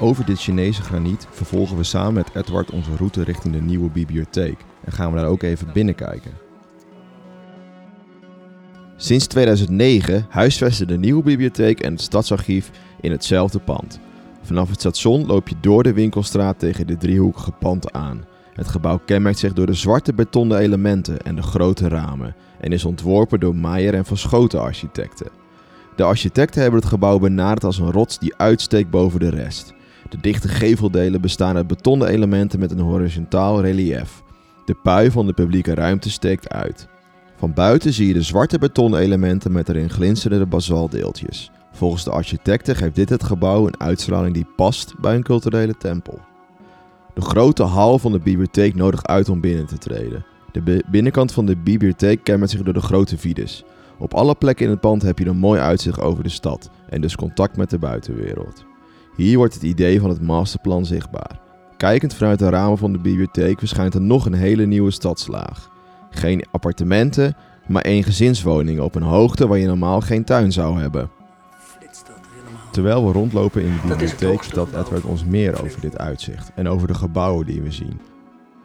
Over 0.00 0.24
dit 0.24 0.40
Chinese 0.40 0.82
graniet 0.82 1.26
vervolgen 1.30 1.76
we 1.76 1.84
samen 1.84 2.14
met 2.14 2.30
Edward 2.34 2.70
onze 2.70 2.90
route 2.96 3.22
richting 3.22 3.54
de 3.54 3.60
nieuwe 3.60 3.90
bibliotheek 3.90 4.58
en 4.84 4.92
gaan 4.92 5.12
we 5.12 5.18
daar 5.18 5.28
ook 5.28 5.42
even 5.42 5.70
binnenkijken. 5.72 6.30
Sinds 8.96 9.26
2009 9.26 10.26
huisvesten 10.28 10.86
de 10.86 10.98
nieuwe 10.98 11.22
bibliotheek 11.22 11.80
en 11.80 11.92
het 11.92 12.02
stadsarchief 12.02 12.70
in 13.00 13.10
hetzelfde 13.10 13.58
pand. 13.58 14.00
Vanaf 14.42 14.68
het 14.68 14.78
station 14.78 15.26
loop 15.26 15.48
je 15.48 15.54
door 15.60 15.82
de 15.82 15.92
winkelstraat 15.92 16.58
tegen 16.58 16.86
de 16.86 16.96
driehoekige 16.96 17.50
pand 17.50 17.92
aan. 17.92 18.24
Het 18.52 18.68
gebouw 18.68 19.00
kenmerkt 19.04 19.38
zich 19.38 19.52
door 19.52 19.66
de 19.66 19.74
zwarte 19.74 20.12
betonnen 20.12 20.58
elementen 20.58 21.20
en 21.20 21.34
de 21.34 21.42
grote 21.42 21.88
ramen 21.88 22.34
en 22.60 22.72
is 22.72 22.84
ontworpen 22.84 23.40
door 23.40 23.56
Meijer 23.56 23.94
en 23.94 24.04
Van 24.04 24.16
Schoten 24.16 24.60
architecten. 24.60 25.30
De 25.96 26.02
architecten 26.02 26.62
hebben 26.62 26.80
het 26.80 26.88
gebouw 26.88 27.18
benaderd 27.18 27.64
als 27.64 27.78
een 27.78 27.92
rots 27.92 28.18
die 28.18 28.34
uitsteekt 28.36 28.90
boven 28.90 29.20
de 29.20 29.30
rest. 29.30 29.74
De 30.08 30.20
dichte 30.20 30.48
geveldelen 30.48 31.20
bestaan 31.20 31.56
uit 31.56 31.66
betonnen 31.66 32.08
elementen 32.08 32.58
met 32.58 32.70
een 32.70 32.78
horizontaal 32.78 33.60
relief. 33.60 34.22
De 34.64 34.74
pui 34.82 35.10
van 35.10 35.26
de 35.26 35.32
publieke 35.32 35.74
ruimte 35.74 36.10
steekt 36.10 36.48
uit. 36.48 36.88
Van 37.36 37.54
buiten 37.54 37.92
zie 37.92 38.06
je 38.06 38.12
de 38.12 38.22
zwarte 38.22 38.58
betonelementen 38.58 39.52
met 39.52 39.68
erin 39.68 39.90
glinsterende 39.90 40.46
basaltdeeltjes. 40.46 41.50
Volgens 41.78 42.04
de 42.04 42.10
architecten 42.10 42.76
geeft 42.76 42.94
dit 42.94 43.08
het 43.08 43.24
gebouw 43.24 43.66
een 43.66 43.80
uitstraling 43.80 44.34
die 44.34 44.46
past 44.56 44.94
bij 45.00 45.14
een 45.14 45.22
culturele 45.22 45.76
tempel. 45.76 46.20
De 47.14 47.20
grote 47.20 47.62
hal 47.62 47.98
van 47.98 48.12
de 48.12 48.18
bibliotheek 48.18 48.74
nodigt 48.74 49.06
uit 49.06 49.28
om 49.28 49.40
binnen 49.40 49.66
te 49.66 49.78
treden. 49.78 50.24
De 50.52 50.84
binnenkant 50.90 51.32
van 51.32 51.46
de 51.46 51.56
bibliotheek 51.56 52.24
kenmerkt 52.24 52.52
zich 52.52 52.62
door 52.62 52.74
de 52.74 52.80
grote 52.80 53.18
vides. 53.18 53.64
Op 53.98 54.14
alle 54.14 54.34
plekken 54.34 54.64
in 54.64 54.70
het 54.70 54.80
pand 54.80 55.02
heb 55.02 55.18
je 55.18 55.26
een 55.26 55.36
mooi 55.36 55.60
uitzicht 55.60 56.00
over 56.00 56.22
de 56.22 56.28
stad 56.28 56.70
en 56.88 57.00
dus 57.00 57.16
contact 57.16 57.56
met 57.56 57.70
de 57.70 57.78
buitenwereld. 57.78 58.64
Hier 59.16 59.36
wordt 59.36 59.54
het 59.54 59.62
idee 59.62 60.00
van 60.00 60.10
het 60.10 60.22
masterplan 60.22 60.86
zichtbaar. 60.86 61.40
Kijkend 61.76 62.14
vanuit 62.14 62.38
de 62.38 62.48
ramen 62.48 62.78
van 62.78 62.92
de 62.92 62.98
bibliotheek 62.98 63.58
verschijnt 63.58 63.94
er 63.94 64.00
nog 64.00 64.26
een 64.26 64.34
hele 64.34 64.66
nieuwe 64.66 64.90
stadslaag. 64.90 65.70
Geen 66.10 66.46
appartementen, 66.50 67.36
maar 67.66 67.82
één 67.82 68.02
gezinswoning 68.04 68.80
op 68.80 68.94
een 68.94 69.02
hoogte 69.02 69.46
waar 69.46 69.58
je 69.58 69.66
normaal 69.66 70.00
geen 70.00 70.24
tuin 70.24 70.52
zou 70.52 70.80
hebben. 70.80 71.17
Terwijl 72.78 73.06
we 73.06 73.12
rondlopen 73.12 73.62
in 73.62 73.72
de 73.74 73.88
bibliotheek 73.88 74.44
vertelt 74.44 74.72
Edward 74.72 75.04
ons 75.04 75.24
meer 75.24 75.62
over 75.62 75.80
dit 75.80 75.98
uitzicht 75.98 76.50
en 76.54 76.68
over 76.68 76.86
de 76.86 76.94
gebouwen 76.94 77.46
die 77.46 77.62
we 77.62 77.72
zien. 77.72 78.00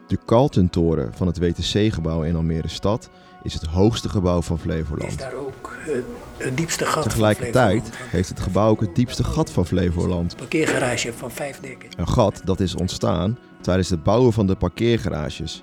De 0.06 0.18
Carlton-toren 0.26 1.14
van 1.14 1.26
het 1.26 1.38
WTC-gebouw 1.38 2.22
in 2.22 2.36
Almere 2.36 2.68
Stad 2.68 3.10
is 3.42 3.54
het 3.54 3.64
hoogste 3.64 4.08
gebouw 4.08 4.42
van 4.42 4.58
Flevoland. 4.58 5.10
Is 5.10 5.16
daar 5.16 5.34
ook 5.34 5.76
uh, 5.88 5.94
het 6.36 6.56
diepste 6.56 6.84
gat 6.86 7.02
Tegelijkertijd 7.02 7.90
heeft 7.92 8.28
het 8.28 8.40
gebouw 8.40 8.68
ook 8.68 8.80
het 8.80 8.94
diepste 8.94 9.24
gat 9.24 9.50
van 9.50 9.66
Flevoland. 9.66 10.32
Een 10.32 10.38
parkeergarage 10.38 11.12
van 11.12 11.30
vijf 11.30 11.60
dekken. 11.60 11.88
Een 11.96 12.08
gat 12.08 12.40
dat 12.44 12.60
is 12.60 12.74
ontstaan 12.74 13.38
tijdens 13.60 13.90
het 13.90 14.02
bouwen 14.02 14.32
van 14.32 14.46
de 14.46 14.56
parkeergarages. 14.56 15.62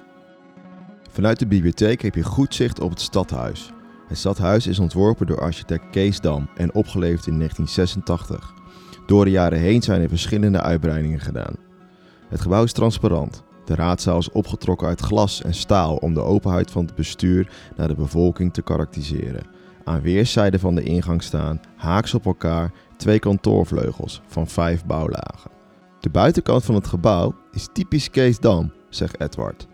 Vanuit 1.11 1.39
de 1.39 1.47
bibliotheek 1.47 2.01
heb 2.01 2.15
je 2.15 2.23
goed 2.23 2.55
zicht 2.55 2.79
op 2.79 2.89
het 2.89 3.01
stadhuis. 3.01 3.71
Het 4.11 4.19
stadhuis 4.19 4.67
is 4.67 4.79
ontworpen 4.79 5.27
door 5.27 5.41
architect 5.41 5.89
Kees 5.91 6.19
Dam 6.19 6.49
en 6.55 6.73
opgeleverd 6.73 7.27
in 7.27 7.37
1986. 7.37 8.53
Door 9.05 9.25
de 9.25 9.31
jaren 9.31 9.59
heen 9.59 9.81
zijn 9.81 10.01
er 10.01 10.09
verschillende 10.09 10.61
uitbreidingen 10.61 11.19
gedaan. 11.19 11.55
Het 12.29 12.41
gebouw 12.41 12.63
is 12.63 12.73
transparant. 12.73 13.43
De 13.65 13.75
raadzaal 13.75 14.17
is 14.17 14.31
opgetrokken 14.31 14.87
uit 14.87 15.01
glas 15.01 15.41
en 15.41 15.53
staal 15.53 15.95
om 15.95 16.13
de 16.13 16.21
openheid 16.21 16.71
van 16.71 16.85
het 16.85 16.95
bestuur 16.95 17.51
naar 17.75 17.87
de 17.87 17.95
bevolking 17.95 18.53
te 18.53 18.61
karakteriseren. 18.61 19.47
Aan 19.83 20.01
weerszijden 20.01 20.59
van 20.59 20.75
de 20.75 20.83
ingang 20.83 21.23
staan, 21.23 21.61
haaks 21.75 22.13
op 22.13 22.25
elkaar, 22.25 22.71
twee 22.97 23.19
kantoorvleugels 23.19 24.21
van 24.27 24.47
vijf 24.47 24.85
bouwlagen. 24.85 25.51
De 25.99 26.09
buitenkant 26.09 26.63
van 26.63 26.75
het 26.75 26.87
gebouw 26.87 27.35
is 27.51 27.69
typisch 27.73 28.09
Kees 28.09 28.39
Dam, 28.39 28.71
zegt 28.89 29.21
Edward. 29.21 29.67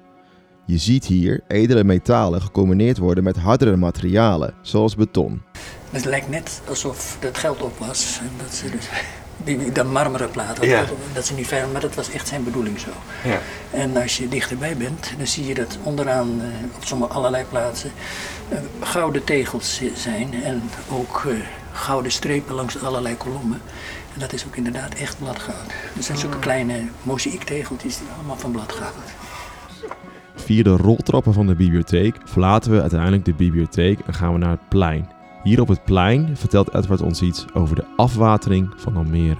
Je 0.69 0.77
ziet 0.77 1.05
hier 1.05 1.41
edele 1.47 1.83
metalen 1.83 2.41
gecombineerd 2.41 2.97
worden 2.97 3.23
met 3.23 3.37
hardere 3.37 3.75
materialen, 3.75 4.53
zoals 4.61 4.95
beton. 4.95 5.41
Het 5.89 6.05
lijkt 6.05 6.29
net 6.29 6.61
alsof 6.69 7.17
het 7.19 7.37
geld 7.37 7.61
op 7.61 7.77
was. 7.77 8.19
En 8.21 8.31
dat 8.43 8.53
ze 8.53 8.69
dus 8.69 8.89
die, 9.43 9.71
de 9.71 9.83
marmeren 9.83 10.31
platen, 10.31 10.67
ja. 10.67 10.85
dat 11.13 11.25
ze 11.25 11.33
niet 11.33 11.47
ver, 11.47 11.67
maar 11.67 11.81
dat 11.81 11.95
was 11.95 12.11
echt 12.11 12.27
zijn 12.27 12.43
bedoeling 12.43 12.79
zo. 12.79 12.89
Ja. 13.23 13.39
En 13.71 13.97
als 13.97 14.17
je 14.17 14.27
dichterbij 14.27 14.77
bent, 14.77 15.13
dan 15.17 15.27
zie 15.27 15.45
je 15.45 15.53
dat 15.53 15.77
onderaan 15.83 16.41
uh, 16.41 16.75
op 16.75 16.85
sommige 16.85 17.13
allerlei 17.13 17.43
plaatsen 17.49 17.91
uh, 18.51 18.57
gouden 18.79 19.23
tegels 19.23 19.81
zijn 19.95 20.43
en 20.43 20.61
ook 20.89 21.23
uh, 21.27 21.33
gouden 21.71 22.11
strepen 22.11 22.55
langs 22.55 22.81
allerlei 22.83 23.17
kolommen. 23.17 23.61
En 24.13 24.19
dat 24.19 24.33
is 24.33 24.45
ook 24.45 24.55
inderdaad 24.55 24.93
echt 24.93 25.17
bladgoud. 25.19 25.71
Er 25.97 26.03
zijn 26.03 26.17
zulke 26.17 26.39
kleine 26.39 26.87
mozaïektegeltjes 27.03 27.97
die 27.97 28.07
allemaal 28.15 28.37
van 28.37 28.51
bladgoud. 28.51 28.93
Via 30.37 30.63
de 30.63 30.77
roltrappen 30.77 31.33
van 31.33 31.47
de 31.47 31.55
bibliotheek 31.55 32.15
verlaten 32.25 32.71
we 32.71 32.81
uiteindelijk 32.81 33.25
de 33.25 33.33
bibliotheek 33.33 33.99
en 34.05 34.13
gaan 34.13 34.33
we 34.33 34.39
naar 34.39 34.49
het 34.49 34.67
plein. 34.69 35.09
Hier 35.43 35.61
op 35.61 35.67
het 35.67 35.83
plein 35.83 36.37
vertelt 36.37 36.75
Edward 36.75 37.01
ons 37.01 37.21
iets 37.21 37.45
over 37.53 37.75
de 37.75 37.85
afwatering 37.95 38.73
van 38.75 38.97
Almere. 38.97 39.37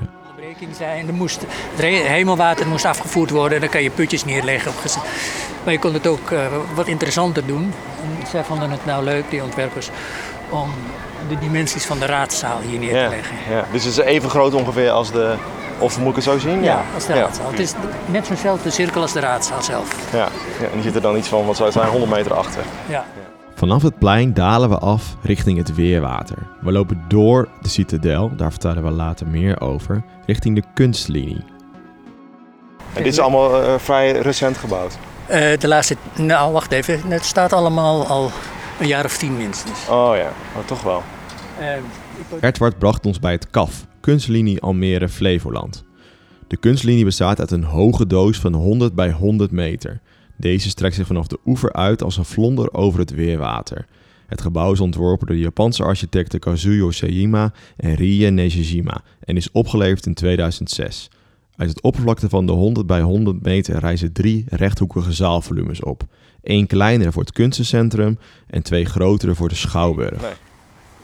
Zijn, 0.72 1.08
er 1.08 1.14
moest, 1.14 1.46
het 1.76 1.86
hemelwater 1.86 2.68
moest 2.68 2.86
afgevoerd 2.86 3.30
worden, 3.30 3.60
dan 3.60 3.70
kan 3.70 3.84
je 3.84 3.90
putjes 3.90 4.26
neerleggen. 4.26 4.72
Maar 5.64 5.74
je 5.74 5.80
kon 5.80 5.94
het 5.94 6.08
ook 6.08 6.32
uh, 6.32 6.46
wat 6.76 6.88
interessanter 6.88 7.46
doen. 7.46 7.64
En 8.02 8.28
zij 8.28 8.44
vonden 8.44 8.72
het 8.72 8.86
nou 8.86 9.04
leuk, 9.04 9.30
die 9.30 9.44
ontwerpers, 9.44 9.90
om 10.50 10.70
de 11.30 11.40
dimensies 11.40 11.86
van 11.86 12.00
de 12.00 12.06
raadzaal 12.06 12.60
hier 12.60 12.80
neer 12.80 13.04
te 13.04 13.10
leggen. 13.10 13.36
Ja, 13.50 13.66
dus 13.72 13.84
het 13.84 13.98
is 13.98 14.04
even 14.04 14.30
groot 14.30 14.54
ongeveer 14.54 14.90
als 14.90 15.12
de 15.12 15.36
of 15.80 16.00
moet 16.00 16.10
ik 16.10 16.16
het 16.16 16.24
zo 16.24 16.38
zien? 16.38 16.64
Ja, 16.64 16.84
als 16.94 17.06
de 17.06 17.14
raadzaal. 17.14 17.50
Het 17.50 17.60
is 17.60 17.74
net 18.06 18.26
zo'nzelfde 18.26 18.70
cirkel 18.70 19.02
als 19.02 19.14
de 19.14 19.20
raadzaal 19.20 19.62
zelf. 19.62 20.12
Ja. 20.12 20.28
ja, 20.60 20.66
en 20.66 20.74
die 20.74 20.82
zit 20.82 20.96
er 20.96 21.02
dan 21.02 21.18
iets 21.18 21.28
van, 21.28 21.46
wat 21.46 21.56
zou 21.56 21.70
het 21.70 21.78
zijn, 21.78 21.90
100 21.90 22.12
meter 22.12 22.34
achter. 22.34 22.64
Ja. 22.90 23.06
Vanaf 23.56 23.82
het 23.82 24.00
plein 24.00 24.34
dalen 24.34 24.70
we 24.70 24.78
af 24.78 25.16
richting 25.22 25.58
het 25.58 25.76
weerwater. 25.76 26.38
We 26.62 26.72
lopen 26.72 27.06
door 27.08 27.48
de 27.62 27.70
citadel, 27.70 28.36
daar 28.36 28.52
vertellen 28.52 28.84
we 28.84 28.92
later 28.92 29.28
meer 29.28 29.62
over, 29.62 30.04
richting 30.26 30.56
de 30.56 30.64
kunstlinie. 30.74 31.44
En 32.94 33.04
dit 33.04 33.14
is 33.14 33.20
allemaal 33.20 33.64
uh, 33.64 33.74
vrij 33.78 34.12
recent 34.12 34.58
gebouwd? 34.58 34.98
Uh, 35.30 35.58
de 35.58 35.68
laatste, 35.68 35.96
nou 36.16 36.52
wacht 36.54 36.72
even, 36.72 37.02
het 37.08 37.26
staat 37.26 37.54
allemaal 37.54 38.08
al 38.08 38.32
een 38.80 38.88
jaar 38.88 39.06
of 39.06 39.18
tien 39.18 39.38
minstens. 39.38 39.88
Oh 39.90 40.16
ja, 40.16 40.30
oh, 40.56 40.66
toch 40.66 40.82
wel. 40.82 41.04
Uh, 41.60 42.40
Edward 42.42 42.78
bracht 42.78 43.06
ons 43.06 43.20
bij 43.20 43.32
het 43.32 43.50
KAF, 43.50 43.86
kunstlinie 44.08 44.62
Almere 44.62 45.10
Flevoland. 45.10 45.84
De 46.48 46.58
kunstlinie 46.58 47.04
bestaat 47.04 47.40
uit 47.40 47.52
een 47.52 47.64
hoge 47.64 48.08
doos 48.08 48.40
van 48.40 48.54
100 48.54 48.96
bij 48.96 49.12
100 49.12 49.52
meter. 49.52 50.00
Deze 50.38 50.70
strekt 50.70 50.96
zich 50.96 51.08
vanaf 51.08 51.28
de 51.28 51.40
oever 51.46 51.74
uit 51.74 52.04
als 52.04 52.18
een 52.18 52.26
vlonder 52.26 52.74
over 52.74 53.00
het 53.00 53.10
weerwater. 53.10 53.86
Het 54.28 54.42
gebouw 54.42 54.72
is 54.72 54.80
ontworpen 54.80 55.28
door 55.28 55.36
de 55.36 55.42
Japanse 55.42 55.84
architecten 55.84 56.40
Kazuyo 56.40 56.92
Seijima 56.92 57.54
en 57.78 57.96
Rie 57.96 58.30
Nishijima 58.30 59.02
en 59.20 59.38
is 59.38 59.52
opgeleverd 59.52 60.06
in 60.06 60.14
2006. 60.14 61.10
Uit 61.56 61.70
het 61.70 61.82
oppervlakte 61.82 62.30
van 62.30 62.46
de 62.46 62.52
100 62.52 62.88
bij 62.88 63.02
100 63.02 63.44
meter 63.44 63.80
rijzen 63.80 64.14
drie 64.14 64.46
rechthoekige 64.50 65.12
zaalvolumes 65.12 65.84
op. 65.84 66.04
Eén 66.44 66.68
kleinere 66.68 67.12
voor 67.12 67.22
het 67.22 67.34
kunstencentrum 67.34 68.20
en 68.48 68.64
twee 68.64 68.86
grotere 68.86 69.36
voor 69.36 69.50
de 69.50 69.56
Schouwburg. 69.56 70.38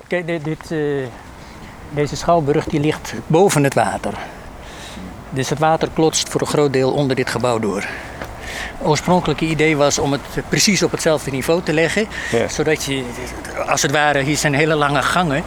Kijk, 0.07 0.27
dit, 0.27 0.43
dit 0.43 0.71
uh, 0.71 1.05
deze 1.93 2.15
schouwburg 2.15 2.65
die 2.65 2.79
ligt 2.79 3.13
boven 3.27 3.63
het 3.63 3.73
water. 3.73 4.13
Dus 5.29 5.49
het 5.49 5.59
water 5.59 5.89
klotst 5.93 6.29
voor 6.29 6.41
een 6.41 6.47
groot 6.47 6.73
deel 6.73 6.91
onder 6.91 7.15
dit 7.15 7.29
gebouw 7.29 7.59
door. 7.59 7.83
Het 8.77 8.87
oorspronkelijke 8.87 9.45
idee 9.45 9.77
was 9.77 9.99
om 9.99 10.11
het 10.11 10.21
precies 10.49 10.83
op 10.83 10.91
hetzelfde 10.91 11.31
niveau 11.31 11.61
te 11.61 11.73
leggen. 11.73 12.07
Zodat 12.49 12.83
je, 12.83 13.03
als 13.67 13.81
het 13.81 13.91
ware, 13.91 14.21
hier 14.21 14.37
zijn 14.37 14.53
hele 14.53 14.75
lange 14.75 15.01
gangen. 15.01 15.43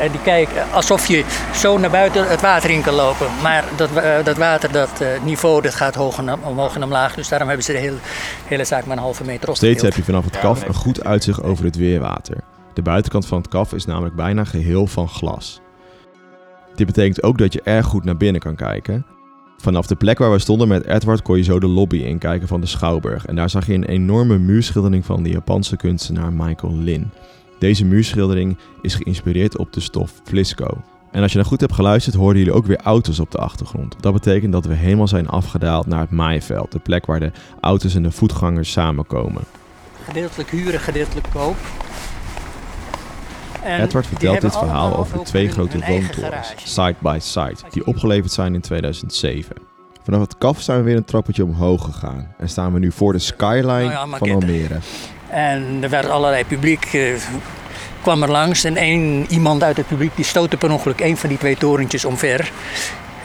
Eh, 0.00 0.10
die 0.10 0.20
kijken 0.22 0.70
alsof 0.72 1.06
je 1.06 1.24
zo 1.54 1.78
naar 1.78 1.90
buiten 1.90 2.28
het 2.28 2.40
water 2.40 2.70
in 2.70 2.82
kan 2.82 2.94
lopen. 2.94 3.26
Maar 3.42 3.64
dat, 3.76 3.96
eh, 3.96 4.24
dat 4.24 4.36
water, 4.36 4.72
dat 4.72 5.02
niveau, 5.24 5.62
dat 5.62 5.74
gaat 5.74 5.94
hoog 5.94 6.18
en 6.18 6.44
omhoog 6.44 6.74
en 6.74 6.84
omlaag. 6.84 7.14
Dus 7.14 7.28
daarom 7.28 7.48
hebben 7.48 7.66
ze 7.66 7.72
de 7.72 7.78
hele, 7.78 7.96
hele 8.46 8.64
zaak 8.64 8.84
maar 8.84 8.96
een 8.96 9.02
halve 9.02 9.24
meter 9.24 9.48
opgedeeld. 9.48 9.78
Steeds 9.78 9.82
heb 9.82 10.04
je 10.04 10.12
vanaf 10.12 10.24
het 10.24 10.38
kaf 10.38 10.66
een 10.66 10.74
goed 10.74 11.04
uitzicht 11.04 11.42
over 11.42 11.64
het 11.64 11.76
weerwater. 11.76 12.36
De 12.74 12.82
buitenkant 12.82 13.26
van 13.26 13.38
het 13.38 13.48
kaf 13.48 13.72
is 13.72 13.84
namelijk 13.84 14.14
bijna 14.14 14.44
geheel 14.44 14.86
van 14.86 15.08
glas. 15.08 15.60
Dit 16.74 16.86
betekent 16.86 17.22
ook 17.22 17.38
dat 17.38 17.52
je 17.52 17.62
erg 17.62 17.86
goed 17.86 18.04
naar 18.04 18.16
binnen 18.16 18.40
kan 18.40 18.54
kijken. 18.54 19.06
Vanaf 19.56 19.86
de 19.86 19.94
plek 19.94 20.18
waar 20.18 20.32
we 20.32 20.38
stonden 20.38 20.68
met 20.68 20.84
Edward 20.84 21.22
kon 21.22 21.36
je 21.36 21.42
zo 21.42 21.60
de 21.60 21.66
lobby 21.66 21.96
inkijken 21.96 22.48
van 22.48 22.60
de 22.60 22.66
Schouwburg. 22.66 23.26
En 23.26 23.36
daar 23.36 23.50
zag 23.50 23.66
je 23.66 23.74
een 23.74 23.84
enorme 23.84 24.38
muurschildering 24.38 25.04
van 25.04 25.22
de 25.22 25.30
Japanse 25.30 25.76
kunstenaar 25.76 26.32
Michael 26.32 26.76
Lin. 26.76 27.10
Deze 27.58 27.84
muurschildering 27.84 28.58
is 28.80 28.94
geïnspireerd 28.94 29.58
op 29.58 29.72
de 29.72 29.80
stof 29.80 30.20
Flisco. 30.24 30.82
En 31.10 31.22
als 31.22 31.30
je 31.30 31.36
nou 31.36 31.48
goed 31.48 31.60
hebt 31.60 31.72
geluisterd, 31.72 32.16
hoorden 32.16 32.38
jullie 32.38 32.58
ook 32.58 32.66
weer 32.66 32.80
auto's 32.80 33.18
op 33.18 33.30
de 33.30 33.38
achtergrond. 33.38 33.96
Dat 34.00 34.12
betekent 34.12 34.52
dat 34.52 34.64
we 34.64 34.74
helemaal 34.74 35.08
zijn 35.08 35.28
afgedaald 35.28 35.86
naar 35.86 36.00
het 36.00 36.10
maaiveld, 36.10 36.72
de 36.72 36.78
plek 36.78 37.06
waar 37.06 37.20
de 37.20 37.32
auto's 37.60 37.94
en 37.94 38.02
de 38.02 38.10
voetgangers 38.10 38.72
samenkomen. 38.72 39.42
Gedeeltelijk 40.04 40.50
huren, 40.50 40.80
gedeeltelijk 40.80 41.26
koop. 41.32 41.56
Edward 43.64 44.06
vertelt 44.06 44.40
dit 44.40 44.56
verhaal 44.56 44.96
over 44.96 45.24
twee 45.24 45.48
grote 45.48 45.78
woontorens, 45.86 46.54
side 46.64 46.94
by 46.98 47.18
side, 47.20 47.56
die 47.70 47.86
opgeleverd 47.86 48.32
zijn 48.32 48.54
in 48.54 48.60
2007. 48.60 49.56
Vanaf 50.02 50.20
het 50.20 50.38
kaf 50.38 50.60
zijn 50.60 50.78
we 50.78 50.84
weer 50.84 50.96
een 50.96 51.04
trappetje 51.04 51.44
omhoog 51.44 51.84
gegaan 51.84 52.34
en 52.38 52.48
staan 52.48 52.72
we 52.72 52.78
nu 52.78 52.92
voor 52.92 53.12
de 53.12 53.18
skyline 53.18 53.84
oh 53.84 54.14
van 54.14 54.30
Almere. 54.30 54.78
En 55.28 55.78
er 55.82 55.88
werd 55.88 56.08
allerlei 56.08 56.44
publiek 56.44 56.92
uh, 56.92 57.14
kwam 58.02 58.22
er 58.22 58.30
langs 58.30 58.64
en 58.64 58.76
één 58.76 59.26
iemand 59.28 59.62
uit 59.62 59.76
het 59.76 59.86
publiek 59.86 60.16
die 60.16 60.24
stootte 60.24 60.56
per 60.56 60.70
ongeluk 60.70 61.00
een 61.00 61.16
van 61.16 61.28
die 61.28 61.38
twee 61.38 61.56
torentjes 61.56 62.04
omver. 62.04 62.52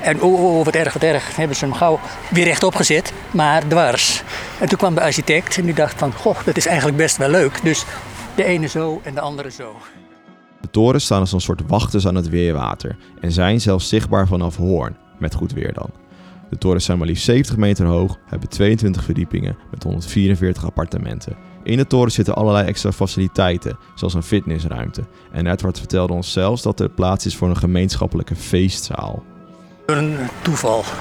En 0.02 0.22
oh, 0.22 0.34
oh, 0.34 0.58
oh, 0.58 0.66
wat 0.66 0.76
erg, 0.76 0.94
wat 0.94 1.04
erg, 1.04 1.36
hebben 1.36 1.56
ze 1.56 1.66
hem 1.66 1.74
gauw 1.74 2.00
weer 2.30 2.44
rechtop 2.44 2.76
gezet, 2.76 3.14
maar 3.32 3.68
dwars. 3.68 4.24
En 4.60 4.70
toen 4.70 4.78
kwam 4.78 4.96
de 4.96 5.02
architect 5.02 5.58
en 5.58 5.66
die 5.66 5.74
dacht 5.74 5.98
van, 5.98 6.14
goh, 6.14 6.38
dat 6.46 6.58
is 6.58 6.66
eigenlijk 6.66 6.98
best 6.98 7.18
wel 7.18 7.30
leuk. 7.30 7.60
Dus 7.64 7.86
de 8.36 8.44
ene 8.44 8.68
zo 8.68 9.02
en 9.04 9.14
de 9.14 9.22
andere 9.22 9.52
zo. 9.52 9.76
De 10.62 10.70
torens 10.70 11.04
staan 11.04 11.20
als 11.20 11.32
een 11.32 11.42
soort 11.42 11.62
wachters 11.68 12.08
aan 12.08 12.16
het 12.16 12.30
weerwater 12.30 12.98
en 13.20 13.32
zijn 13.32 13.62
zelfs 13.62 13.88
zichtbaar 13.88 14.28
vanaf 14.28 14.56
Hoorn, 14.56 14.98
met 15.20 15.34
goed 15.34 15.54
weer 15.54 15.74
dan. 15.74 15.90
De 16.50 16.58
torens 16.58 16.86
zijn 16.86 16.98
maar 16.98 17.08
liefst 17.08 17.24
70 17.24 17.58
meter 17.58 17.86
hoog, 17.86 18.18
hebben 18.26 18.50
22 18.50 19.04
verdiepingen 19.04 19.58
met 19.72 19.84
144 19.84 20.66
appartementen. 20.66 21.36
In 21.64 21.78
de 21.78 21.88
toren 21.88 22.12
zitten 22.12 22.36
allerlei 22.36 22.68
extra 22.68 22.92
faciliteiten, 22.92 23.78
zoals 23.96 24.14
een 24.14 24.24
fitnessruimte. 24.24 25.04
En 25.32 25.48
Edward 25.48 25.80
vertelde 25.80 26.14
ons 26.14 26.32
zelfs 26.32 26.62
dat 26.62 26.80
er 26.80 26.90
plaats 26.90 27.26
is 27.26 27.36
voor 27.36 27.50
een 27.50 27.58
gemeenschappelijke 27.58 28.36
feestzaal. 28.36 29.24
Door 29.86 29.98
een 29.98 30.18
toeval. 30.42 30.84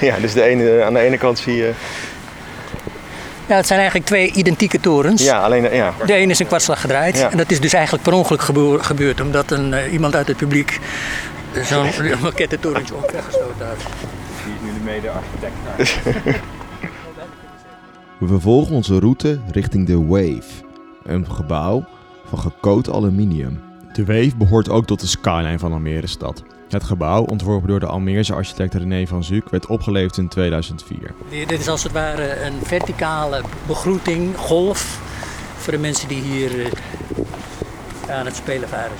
Ja, 0.00 0.18
dus 0.18 0.32
de 0.32 0.42
ene, 0.42 0.82
aan 0.84 0.92
de 0.92 1.00
ene 1.00 1.18
kant 1.18 1.38
zie 1.38 1.54
je... 1.54 1.72
Ja, 3.46 3.56
het 3.56 3.66
zijn 3.66 3.78
eigenlijk 3.78 4.08
twee 4.08 4.32
identieke 4.32 4.80
torens. 4.80 5.24
Ja, 5.24 5.38
alleen... 5.40 5.74
Ja. 5.74 5.92
De 6.06 6.12
ene 6.14 6.30
is 6.30 6.38
een 6.38 6.46
kwartslag 6.46 6.80
gedraaid. 6.80 7.18
Ja. 7.18 7.30
En 7.30 7.36
dat 7.36 7.50
is 7.50 7.60
dus 7.60 7.72
eigenlijk 7.72 8.04
per 8.04 8.12
ongeluk 8.12 8.40
gebeur- 8.42 8.84
gebeurd. 8.84 9.20
Omdat 9.20 9.50
een, 9.50 9.74
eh, 9.74 9.92
iemand 9.92 10.14
uit 10.14 10.28
het 10.28 10.36
publiek 10.36 10.80
zo'n 11.64 11.86
maquette-torentje 12.22 12.94
opgesloten 12.94 13.66
had. 13.66 13.76
Die 14.44 14.54
is 14.54 14.60
nu 14.62 14.72
de 14.78 14.84
mede-architect. 14.84 16.34
We 18.18 18.26
vervolgen 18.26 18.74
onze 18.74 18.98
route 18.98 19.40
richting 19.50 19.86
de 19.86 20.04
Wave, 20.06 20.42
een 21.04 21.30
gebouw 21.30 21.84
van 22.28 22.38
gecoat 22.38 22.90
aluminium. 22.92 23.60
De 23.92 24.04
Wave 24.04 24.32
behoort 24.36 24.68
ook 24.68 24.86
tot 24.86 25.00
de 25.00 25.06
skyline 25.06 25.58
van 25.58 25.72
Almere 25.72 26.06
stad. 26.06 26.42
Het 26.76 26.84
gebouw, 26.84 27.24
ontworpen 27.24 27.68
door 27.68 27.80
de 27.80 27.86
Almeerse 27.86 28.34
architect 28.34 28.74
René 28.74 29.06
van 29.06 29.24
Zuuk, 29.24 29.48
werd 29.48 29.66
opgeleverd 29.66 30.16
in 30.16 30.28
2004. 30.28 31.14
Dit 31.30 31.50
is 31.50 31.68
als 31.68 31.82
het 31.82 31.92
ware 31.92 32.44
een 32.44 32.54
verticale 32.62 33.42
begroeting, 33.66 34.36
golf, 34.36 35.00
voor 35.56 35.72
de 35.72 35.78
mensen 35.78 36.08
die 36.08 36.22
hier 36.22 36.60
eh, 36.60 38.16
aan 38.18 38.26
het 38.26 38.36
spelen 38.36 38.68
varen 38.68 38.96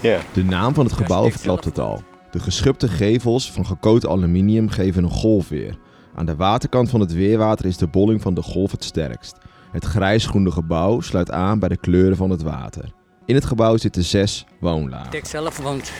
zijn. 0.00 0.20
De 0.32 0.44
naam 0.44 0.74
van 0.74 0.84
het 0.84 0.94
gebouw 0.94 1.30
verklapt 1.30 1.64
het 1.64 1.78
al. 1.78 2.02
De 2.30 2.38
geschubte 2.38 2.88
gevels 2.88 3.52
van 3.52 3.66
gecoat 3.66 4.06
aluminium 4.06 4.68
geven 4.68 5.04
een 5.04 5.10
golfweer. 5.10 5.78
Aan 6.14 6.26
de 6.26 6.36
waterkant 6.36 6.90
van 6.90 7.00
het 7.00 7.12
weerwater 7.12 7.66
is 7.66 7.76
de 7.76 7.86
bolling 7.86 8.22
van 8.22 8.34
de 8.34 8.42
golf 8.42 8.70
het 8.70 8.84
sterkst. 8.84 9.36
Het 9.72 9.84
grijsgroene 9.84 10.50
gebouw 10.50 11.00
sluit 11.00 11.30
aan 11.30 11.58
bij 11.58 11.68
de 11.68 11.76
kleuren 11.76 12.16
van 12.16 12.30
het 12.30 12.42
water. 12.42 12.92
In 13.24 13.34
het 13.34 13.44
gebouw 13.44 13.76
zitten 13.76 14.04
zes 14.04 14.46
woonlagen. 14.60 14.90
De 14.90 14.96
architect 14.96 15.28
zelf 15.28 15.58
woont 15.58 15.92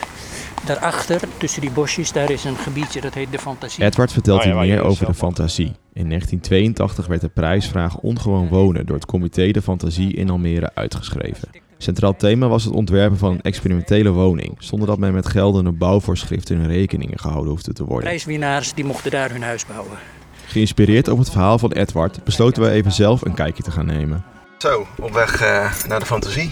daarachter, 0.65 1.21
tussen 1.37 1.61
die 1.61 1.71
bosjes, 1.71 2.11
daar 2.11 2.31
is 2.31 2.43
een 2.43 2.55
gebiedje 2.55 3.01
dat 3.01 3.13
heet 3.13 3.31
de 3.31 3.39
Fantasie. 3.39 3.83
Edward 3.83 4.11
vertelt 4.11 4.39
Oh 4.39 4.45
ja, 4.45 4.61
hier 4.61 4.75
meer 4.75 4.83
over 4.83 5.05
de 5.05 5.13
fantasie. 5.13 5.71
In 5.93 6.07
1982 6.07 7.07
werd 7.07 7.21
de 7.21 7.29
prijsvraag 7.29 7.97
Ongewoon 7.97 8.47
Wonen 8.47 8.85
door 8.85 8.95
het 8.95 9.05
comité 9.05 9.51
De 9.51 9.61
Fantasie 9.61 10.13
in 10.13 10.29
Almere 10.29 10.71
uitgeschreven. 10.73 11.49
Centraal 11.77 12.15
thema 12.15 12.47
was 12.47 12.63
het 12.63 12.73
ontwerpen 12.73 13.17
van 13.17 13.31
een 13.31 13.41
experimentele 13.41 14.09
woning, 14.09 14.55
zonder 14.59 14.87
dat 14.87 14.97
men 14.97 15.13
met 15.13 15.27
geldende 15.27 15.71
bouwvoorschriften 15.71 16.61
in 16.61 16.67
rekeningen 16.67 17.19
gehouden 17.19 17.49
hoefde 17.49 17.73
te 17.73 17.85
worden. 17.85 18.07
Prijswinnaars 18.07 18.73
die 18.73 18.85
mochten 18.85 19.11
daar 19.11 19.31
hun 19.31 19.43
huis 19.43 19.65
bouwen. 19.65 19.97
Geïnspireerd 20.45 21.07
op 21.07 21.17
het 21.17 21.29
verhaal 21.29 21.59
van 21.59 21.71
Edward 21.71 22.23
besloten 22.23 22.61
wij 22.61 22.71
even 22.71 22.91
zelf 22.91 23.25
een 23.25 23.33
kijkje 23.33 23.63
te 23.63 23.71
gaan 23.71 23.85
nemen. 23.85 24.23
Zo, 24.57 24.87
op 24.99 25.11
weg 25.11 25.41
eh, 25.41 25.73
naar 25.87 25.99
de 25.99 26.05
fantasie. 26.05 26.51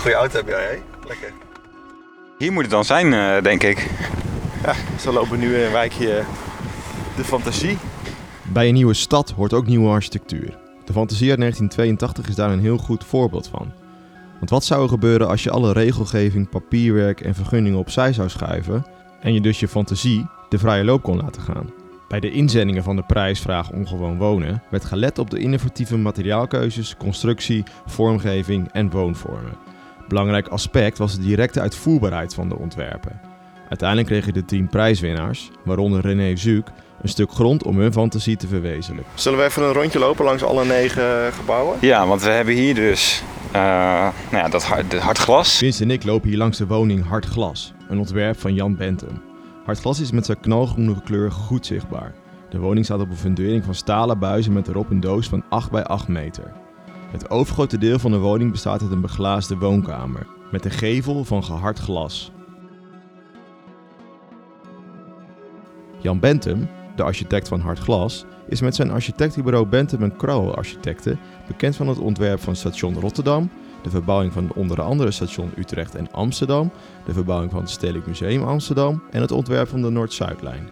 Goeie 0.00 0.16
auto 0.16 0.36
heb 0.36 0.48
jij, 0.48 0.64
hè? 0.64 1.06
Lekker. 1.08 1.32
Hier 2.38 2.52
moet 2.52 2.62
het 2.62 2.70
dan 2.70 2.84
zijn, 2.84 3.12
eh, 3.12 3.42
denk 3.42 3.62
ik. 3.62 3.90
Ja, 4.62 4.74
zo 4.98 5.12
lopen 5.12 5.30
we 5.30 5.36
nu 5.36 5.54
in 5.56 5.64
een 5.64 5.72
wijkje 5.72 6.24
de 7.16 7.24
fantasie. 7.24 7.78
Bij 8.52 8.68
een 8.68 8.74
nieuwe 8.74 8.94
stad 8.94 9.30
hoort 9.30 9.52
ook 9.52 9.66
nieuwe 9.66 9.88
architectuur. 9.88 10.58
De 10.84 10.92
Fantasie 10.92 11.30
uit 11.30 11.38
1982 11.38 12.28
is 12.28 12.34
daar 12.34 12.50
een 12.50 12.60
heel 12.60 12.78
goed 12.78 13.04
voorbeeld 13.04 13.48
van. 13.48 13.72
Want 14.38 14.50
wat 14.50 14.64
zou 14.64 14.82
er 14.82 14.88
gebeuren 14.88 15.28
als 15.28 15.42
je 15.42 15.50
alle 15.50 15.72
regelgeving, 15.72 16.48
papierwerk 16.48 17.20
en 17.20 17.34
vergunningen 17.34 17.78
opzij 17.78 18.12
zou 18.12 18.28
schuiven 18.28 18.86
en 19.20 19.34
je 19.34 19.40
dus 19.40 19.60
je 19.60 19.68
fantasie 19.68 20.26
de 20.48 20.58
vrije 20.58 20.84
loop 20.84 21.02
kon 21.02 21.16
laten 21.16 21.42
gaan? 21.42 21.72
Bij 22.08 22.20
de 22.20 22.30
inzendingen 22.30 22.82
van 22.82 22.96
de 22.96 23.04
prijsvraag 23.06 23.70
Ongewoon 23.70 24.18
Wonen 24.18 24.62
werd 24.70 24.84
gelet 24.84 25.18
op 25.18 25.30
de 25.30 25.38
innovatieve 25.38 25.96
materiaalkeuzes, 25.96 26.96
constructie, 26.96 27.64
vormgeving 27.86 28.68
en 28.72 28.90
woonvormen. 28.90 29.69
Belangrijk 30.10 30.48
aspect 30.48 30.98
was 30.98 31.14
de 31.14 31.22
directe 31.22 31.60
uitvoerbaarheid 31.60 32.34
van 32.34 32.48
de 32.48 32.58
ontwerpen. 32.58 33.20
Uiteindelijk 33.68 34.08
kregen 34.08 34.32
de 34.32 34.44
tien 34.44 34.68
prijswinnaars, 34.68 35.50
waaronder 35.64 36.00
René 36.00 36.36
Zuuk, 36.36 36.68
een 37.02 37.08
stuk 37.08 37.30
grond 37.30 37.64
om 37.64 37.78
hun 37.78 37.92
fantasie 37.92 38.36
te 38.36 38.46
verwezenlijken. 38.46 39.12
Zullen 39.14 39.38
we 39.38 39.44
even 39.44 39.62
een 39.62 39.72
rondje 39.72 39.98
lopen 39.98 40.24
langs 40.24 40.42
alle 40.42 40.64
negen 40.64 41.32
gebouwen? 41.32 41.76
Ja, 41.80 42.06
want 42.06 42.22
we 42.22 42.30
hebben 42.30 42.54
hier 42.54 42.74
dus 42.74 43.22
eh, 43.52 43.60
nou 44.30 44.44
ja, 44.44 44.48
dat 44.48 44.64
hard 45.00 45.18
glas. 45.18 45.56
Vince 45.56 45.82
en 45.82 45.90
ik 45.90 46.04
lopen 46.04 46.28
hier 46.28 46.38
langs 46.38 46.58
de 46.58 46.66
woning 46.66 47.06
Hard 47.06 47.26
Glas, 47.26 47.72
een 47.88 47.98
ontwerp 47.98 48.40
van 48.40 48.54
Jan 48.54 48.76
Bentum. 48.76 49.22
Hard 49.64 49.80
Glas 49.80 50.00
is 50.00 50.10
met 50.10 50.26
zijn 50.26 50.40
knalgroene 50.40 51.02
kleur 51.02 51.32
goed 51.32 51.66
zichtbaar. 51.66 52.14
De 52.48 52.58
woning 52.58 52.84
staat 52.84 53.00
op 53.00 53.10
een 53.10 53.16
fundering 53.16 53.64
van 53.64 53.74
stalen 53.74 54.18
buizen 54.18 54.52
met 54.52 54.68
erop 54.68 54.90
een 54.90 55.00
doos 55.00 55.28
van 55.28 55.44
8 55.48 55.70
bij 55.70 55.84
8 55.84 56.08
meter. 56.08 56.52
Het 57.10 57.30
overgrote 57.30 57.78
deel 57.78 57.98
van 57.98 58.10
de 58.10 58.18
woning 58.18 58.50
bestaat 58.50 58.82
uit 58.82 58.90
een 58.90 59.00
beglaasde 59.00 59.56
woonkamer, 59.56 60.26
met 60.50 60.64
een 60.64 60.70
gevel 60.70 61.24
van 61.24 61.44
gehard 61.44 61.78
glas. 61.78 62.32
Jan 65.98 66.20
Bentum, 66.20 66.68
de 66.96 67.02
architect 67.02 67.48
van 67.48 67.60
Hard 67.60 67.78
Glas, 67.78 68.24
is 68.48 68.60
met 68.60 68.74
zijn 68.74 68.90
architectenbureau 68.90 69.66
Bentum 69.66 70.16
Crowell 70.16 70.52
Architecten 70.52 71.18
bekend 71.46 71.76
van 71.76 71.88
het 71.88 71.98
ontwerp 71.98 72.40
van 72.40 72.56
station 72.56 73.00
Rotterdam, 73.00 73.50
de 73.82 73.90
verbouwing 73.90 74.32
van 74.32 74.52
onder 74.54 74.82
andere 74.82 75.10
station 75.10 75.52
Utrecht 75.56 75.94
en 75.94 76.12
Amsterdam, 76.12 76.72
de 77.04 77.12
verbouwing 77.12 77.50
van 77.50 77.60
het 77.60 77.70
Stedelijk 77.70 78.06
Museum 78.06 78.42
Amsterdam 78.42 79.02
en 79.10 79.20
het 79.20 79.30
ontwerp 79.30 79.68
van 79.68 79.82
de 79.82 79.90
Noord-Zuidlijn. 79.90 80.68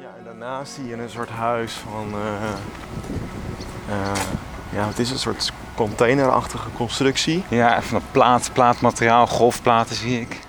Ja, 0.00 0.14
en 0.18 0.24
daarnaast 0.24 0.72
zie 0.72 0.86
je 0.86 0.96
een 0.96 1.10
soort 1.10 1.28
huis 1.28 1.72
van... 1.72 2.06
eh, 2.12 2.52
eh, 3.88 4.12
ja, 4.72 4.86
het 4.88 4.98
is 4.98 5.10
een 5.10 5.18
soort 5.18 5.52
containerachtige 5.74 6.68
constructie. 6.76 7.42
Ja, 7.48 7.82
van 7.82 7.98
dat 7.98 8.12
plaat, 8.12 8.50
plaatmateriaal, 8.52 9.26
golfplaten 9.26 9.96
zie 9.96 10.20
ik. 10.20 10.40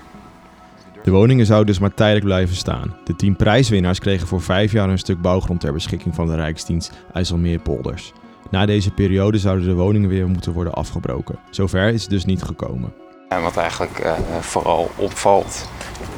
De 1.04 1.10
woningen 1.10 1.46
zouden 1.46 1.66
dus 1.66 1.78
maar 1.78 1.94
tijdelijk 1.94 2.24
blijven 2.24 2.56
staan. 2.56 2.96
De 3.04 3.16
tien 3.16 3.36
prijswinnaars 3.36 3.98
kregen 3.98 4.26
voor 4.26 4.42
vijf 4.42 4.72
jaar 4.72 4.88
een 4.88 4.98
stuk 4.98 5.20
bouwgrond 5.20 5.60
ter 5.60 5.72
beschikking 5.72 6.14
van 6.14 6.26
de 6.26 6.34
Rijksdienst 6.34 6.92
IJsselmeerpolders. 7.12 8.12
Na 8.50 8.66
deze 8.66 8.90
periode 8.90 9.38
zouden 9.38 9.66
de 9.66 9.74
woningen 9.74 10.08
weer 10.08 10.28
moeten 10.28 10.52
worden 10.52 10.72
afgebroken. 10.72 11.38
Zover 11.50 11.92
is 11.92 12.02
het 12.02 12.10
dus 12.10 12.24
niet 12.24 12.42
gekomen. 12.42 12.92
En 13.28 13.42
wat 13.42 13.56
eigenlijk 13.56 13.98
eh, 13.98 14.12
vooral 14.40 14.90
opvalt, 14.96 15.68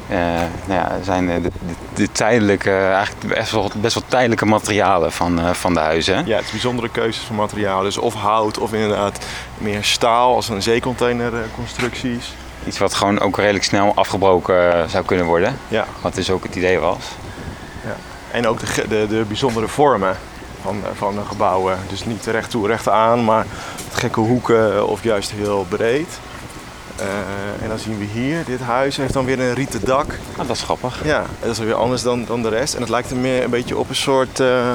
eh, 0.07 0.17
nou 0.65 0.79
ja, 0.79 0.97
zijn 1.03 1.25
de, 1.25 1.41
de, 1.41 1.51
de 1.93 2.11
tijdelijke, 2.11 2.71
eigenlijk 2.71 3.35
best 3.35 3.51
wel, 3.51 3.71
best 3.75 3.93
wel 3.93 4.03
tijdelijke 4.07 4.45
materialen 4.45 5.11
van, 5.11 5.39
eh, 5.39 5.51
van 5.51 5.73
de 5.73 5.79
huizen. 5.79 6.25
Ja, 6.25 6.35
het 6.35 6.45
is 6.45 6.51
bijzondere 6.51 6.89
keuzes 6.89 7.23
van 7.23 7.35
materiaal. 7.35 7.81
Dus 7.81 7.97
of 7.97 8.13
hout 8.13 8.57
of 8.57 8.73
inderdaad 8.73 9.25
meer 9.57 9.83
staal 9.83 10.35
als 10.35 10.49
een 10.49 10.61
zeecontainerconstructies. 10.61 12.33
Iets 12.65 12.77
wat 12.77 12.93
gewoon 12.93 13.19
ook 13.19 13.37
redelijk 13.37 13.63
snel 13.63 13.91
afgebroken 13.95 14.89
zou 14.89 15.05
kunnen 15.05 15.25
worden. 15.25 15.57
Ja, 15.67 15.85
Wat 16.01 16.15
dus 16.15 16.31
ook 16.31 16.43
het 16.43 16.55
idee 16.55 16.79
was. 16.79 17.03
en 18.31 18.47
ook 18.47 18.59
de, 18.59 18.87
de, 18.87 19.07
de 19.09 19.23
bijzondere 19.27 19.67
vormen 19.67 20.17
van, 20.61 20.81
van 20.93 21.15
de 21.15 21.25
gebouwen. 21.25 21.77
Dus 21.89 22.05
niet 22.05 22.25
recht 22.25 22.49
toe, 22.49 22.67
recht 22.67 22.89
aan, 22.89 23.23
maar 23.23 23.45
gekke 23.91 24.19
hoeken 24.19 24.87
of 24.87 25.03
juist 25.03 25.31
heel 25.31 25.65
breed. 25.69 26.19
Eh, 26.99 27.63
en 27.63 27.69
dan 27.69 27.79
zien 27.79 27.97
we 27.97 28.03
hier, 28.05 28.45
dit 28.45 28.59
huis 28.59 28.97
heeft 28.97 29.13
dan 29.13 29.25
weer 29.25 29.39
een 29.39 29.53
rieten 29.53 29.85
dak. 29.85 30.19
Ah, 30.37 30.47
dat 30.47 30.55
is 30.55 30.61
grappig. 30.63 31.05
Ja, 31.05 31.25
dat 31.41 31.49
is 31.49 31.59
weer 31.59 31.73
anders 31.73 32.01
dan, 32.01 32.25
dan 32.25 32.41
de 32.41 32.49
rest. 32.49 32.73
En 32.73 32.79
het 32.81 32.89
lijkt 32.89 33.11
er 33.11 33.17
meer 33.17 33.43
een 33.43 33.49
beetje 33.49 33.77
op 33.77 33.89
een 33.89 33.95
soort... 33.95 34.39
eh, 34.39 34.73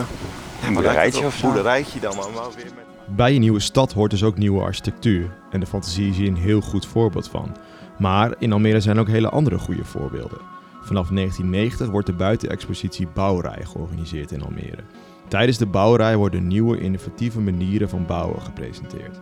Een 0.66 0.72
boerderijtje 0.74 1.26
of 1.26 1.34
zo. 1.34 1.46
boerderijtje 1.46 2.00
dan, 2.00 2.16
maar 2.16 2.32
wel 2.34 2.52
weer 2.56 2.64
met... 2.64 3.16
Bij 3.16 3.34
een 3.34 3.40
nieuwe 3.40 3.60
stad 3.60 3.92
hoort 3.92 4.10
dus 4.10 4.22
ook 4.24 4.36
nieuwe 4.38 4.62
architectuur. 4.62 5.30
En 5.50 5.60
de 5.60 5.66
fantasie 5.66 6.10
is 6.10 6.16
hier 6.16 6.28
een 6.28 6.36
heel 6.36 6.60
goed 6.60 6.86
voorbeeld 6.86 7.28
van. 7.28 7.56
Maar 7.98 8.34
in 8.38 8.52
Almere 8.52 8.80
zijn 8.80 8.98
ook 8.98 9.08
hele 9.08 9.28
andere 9.28 9.58
goede 9.58 9.84
voorbeelden. 9.84 10.38
Vanaf 10.82 11.08
1990 11.08 11.88
wordt 11.88 12.06
de 12.06 12.12
buitenexpositie 12.12 13.08
Bouwrij 13.14 13.64
georganiseerd 13.64 14.30
in 14.32 14.42
Almere. 14.44 14.82
Tijdens 15.28 15.58
de 15.58 15.66
bouwrij 15.66 16.16
worden 16.16 16.46
nieuwe 16.46 16.80
innovatieve 16.80 17.40
manieren 17.40 17.88
van 17.88 18.06
bouwen 18.06 18.42
gepresenteerd. 18.42 19.18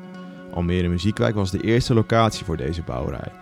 Almere 0.52 0.88
Muziekwijk 0.88 1.34
was 1.34 1.50
de 1.50 1.60
eerste 1.60 1.94
locatie 1.94 2.44
voor 2.44 2.56
deze 2.56 2.82
bouwrij. 2.82 3.32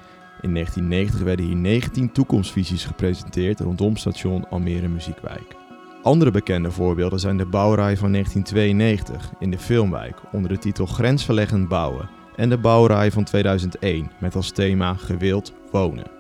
In 0.40 0.54
1990 0.54 1.22
werden 1.22 1.46
hier 1.46 1.56
19 1.56 2.12
toekomstvisies 2.12 2.84
gepresenteerd 2.84 3.60
rondom 3.60 3.96
station 3.96 4.48
Almere 4.48 4.88
Muziekwijk. 4.88 5.56
Andere 6.02 6.30
bekende 6.30 6.70
voorbeelden 6.70 7.20
zijn 7.20 7.36
de 7.36 7.46
bouwrij 7.46 7.96
van 7.96 8.12
1992 8.12 9.32
in 9.38 9.50
de 9.50 9.58
Filmwijk 9.58 10.16
onder 10.32 10.50
de 10.50 10.58
titel 10.58 10.86
Grensverleggend 10.86 11.68
bouwen 11.68 12.08
en 12.36 12.48
de 12.48 12.58
bouwrij 12.58 13.10
van 13.10 13.24
2001 13.24 14.10
met 14.20 14.34
als 14.34 14.50
thema 14.50 14.94
Gewild 14.94 15.52
wonen. 15.70 16.10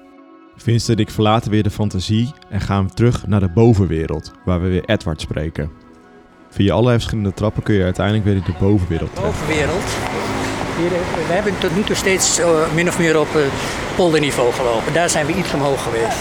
Vincent 0.56 0.98
en 0.98 1.04
ik 1.04 1.10
verlaten 1.10 1.50
weer 1.50 1.62
de 1.62 1.70
fantasie 1.70 2.32
en 2.48 2.60
gaan 2.60 2.86
we 2.86 2.94
terug 2.94 3.26
naar 3.26 3.40
de 3.40 3.48
bovenwereld, 3.48 4.32
waar 4.44 4.60
we 4.60 4.68
weer 4.68 4.84
Edward 4.84 5.20
spreken. 5.20 5.70
Via 6.48 6.72
allerlei 6.72 6.96
verschillende 6.96 7.34
trappen 7.34 7.62
kun 7.62 7.74
je 7.74 7.84
uiteindelijk 7.84 8.24
weer 8.24 8.36
in 8.36 8.42
de 8.44 8.54
bovenwereld 8.60 9.14
terecht. 9.14 9.32
Bovenwereld. 9.32 10.49
Hier, 10.78 10.86
eh, 10.92 11.26
we 11.28 11.32
hebben 11.32 11.58
tot 11.58 11.76
nu 11.76 11.82
toe 11.82 11.96
steeds 11.96 12.38
eh, 12.38 12.48
min 12.74 12.88
of 12.88 12.98
meer 12.98 13.20
op 13.20 13.36
eh, 13.36 13.42
polderniveau 13.96 14.52
gelopen. 14.52 14.92
Daar 14.92 15.10
zijn 15.10 15.26
we 15.26 15.32
iets 15.34 15.52
omhoog 15.54 15.82
geweest. 15.82 16.16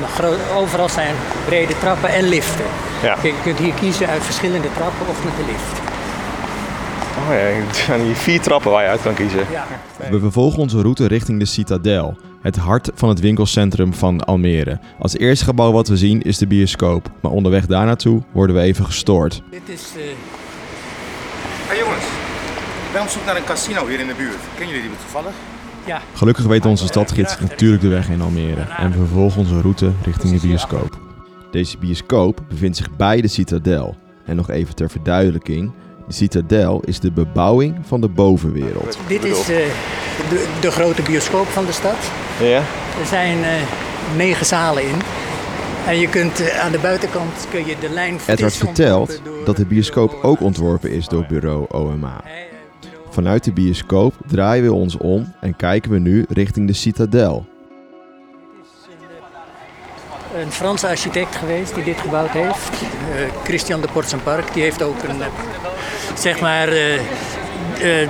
En 0.00 0.08
gro- 0.14 0.56
overal 0.60 0.88
zijn 0.88 1.14
brede 1.46 1.78
trappen 1.78 2.08
en 2.08 2.24
liften. 2.28 2.64
Ja. 3.02 3.16
Je 3.22 3.34
kunt 3.42 3.58
hier 3.58 3.72
kiezen 3.72 4.06
uit 4.08 4.22
verschillende 4.22 4.68
trappen 4.76 5.06
of 5.08 5.24
met 5.24 5.32
de 5.36 5.44
lift. 5.52 5.80
Oh 7.18 7.28
ja, 7.28 7.34
er 7.34 7.74
zijn 7.86 8.00
hier 8.00 8.14
vier 8.14 8.40
trappen 8.40 8.70
waar 8.70 8.82
je 8.82 8.88
uit 8.88 9.02
kan 9.02 9.14
kiezen. 9.14 9.46
Ja. 9.52 9.66
We 10.10 10.18
vervolgen 10.20 10.58
onze 10.58 10.80
route 10.80 11.06
richting 11.06 11.38
de 11.38 11.44
Citadel, 11.44 12.16
het 12.42 12.56
hart 12.56 12.90
van 12.94 13.08
het 13.08 13.20
winkelcentrum 13.20 13.94
van 13.94 14.24
Almere. 14.24 14.78
Als 14.98 15.16
eerste 15.18 15.44
gebouw 15.44 15.72
wat 15.72 15.88
we 15.88 15.96
zien 15.96 16.22
is 16.22 16.38
de 16.38 16.46
bioscoop, 16.46 17.10
maar 17.20 17.32
onderweg 17.32 17.66
daar 17.66 17.86
naartoe 17.86 18.22
worden 18.32 18.56
we 18.56 18.62
even 18.62 18.84
gestoord. 18.84 19.42
Dit 19.50 19.60
is 19.66 19.82
eh, 19.96 20.02
ik 22.92 22.98
ben 22.98 23.06
op 23.06 23.12
zoek 23.12 23.24
naar 23.24 23.36
een 23.36 23.44
casino 23.44 23.86
hier 23.86 24.00
in 24.00 24.06
de 24.06 24.14
buurt. 24.14 24.36
Kennen 24.56 24.74
jullie 24.74 24.90
die 24.90 24.98
toevallig? 24.98 25.32
ja, 25.84 26.00
Gelukkig 26.14 26.44
weet 26.44 26.66
onze 26.66 26.86
stadgids 26.86 27.38
natuurlijk 27.40 27.82
de 27.82 27.88
weg 27.88 28.08
in 28.08 28.20
Almere 28.20 28.60
en 28.76 28.90
we 28.90 28.96
vervolgen 28.96 29.38
onze 29.40 29.60
route 29.60 29.90
richting 30.04 30.40
de 30.40 30.46
bioscoop. 30.46 30.98
Deze 31.50 31.78
bioscoop 31.78 32.40
bevindt 32.48 32.76
zich 32.76 32.96
bij 32.96 33.20
de 33.20 33.28
Citadel. 33.28 33.96
En 34.26 34.36
nog 34.36 34.50
even 34.50 34.74
ter 34.74 34.90
verduidelijking, 34.90 35.72
de 36.06 36.12
Citadel 36.14 36.80
is 36.80 37.00
de 37.00 37.12
bebouwing 37.12 37.76
van 37.86 38.00
de 38.00 38.08
bovenwereld. 38.08 38.98
dit 39.06 39.24
is 39.24 39.38
eh, 39.40 39.56
de, 40.28 40.48
de 40.60 40.70
grote 40.70 41.02
bioscoop 41.02 41.46
van 41.46 41.64
de 41.66 41.72
stad. 41.72 41.96
Ja? 42.40 42.62
Er 43.00 43.06
zijn 43.08 43.44
eh, 43.44 43.50
negen 44.16 44.46
zalen 44.46 44.82
in. 44.82 44.96
En 45.86 45.98
je 45.98 46.08
kunt 46.08 46.40
eh, 46.40 46.60
aan 46.60 46.72
de 46.72 46.78
buitenkant 46.78 47.46
kun 47.50 47.66
je 47.66 47.74
de 47.80 47.90
lijn 47.90 48.18
Edward 48.26 48.56
vertelt 48.56 49.20
door- 49.24 49.44
dat 49.44 49.56
de 49.56 49.66
bioscoop 49.66 50.18
ook 50.22 50.40
ontworpen 50.40 50.90
is 50.90 51.08
door 51.08 51.24
bureau 51.28 51.66
OMA. 51.68 52.20
Vanuit 53.12 53.44
de 53.44 53.52
bioscoop 53.52 54.14
draaien 54.26 54.64
we 54.64 54.72
ons 54.72 54.96
om 54.96 55.32
en 55.40 55.56
kijken 55.56 55.90
we 55.90 55.98
nu 55.98 56.24
richting 56.28 56.66
de 56.66 56.72
Citadel. 56.72 57.46
een 60.34 60.52
Franse 60.52 60.88
architect 60.88 61.36
geweest 61.36 61.74
die 61.74 61.84
dit 61.84 62.00
gebouwd 62.00 62.30
heeft. 62.30 62.70
Eh, 62.70 63.44
Christian 63.44 63.80
de 63.80 63.88
Portsenpark. 63.92 64.52
Die 64.52 64.62
heeft 64.62 64.82
ook 64.82 65.02
een, 65.02 65.22
eh, 65.22 65.28
zeg 66.14 66.40
maar, 66.40 66.68
eh, 66.68 67.00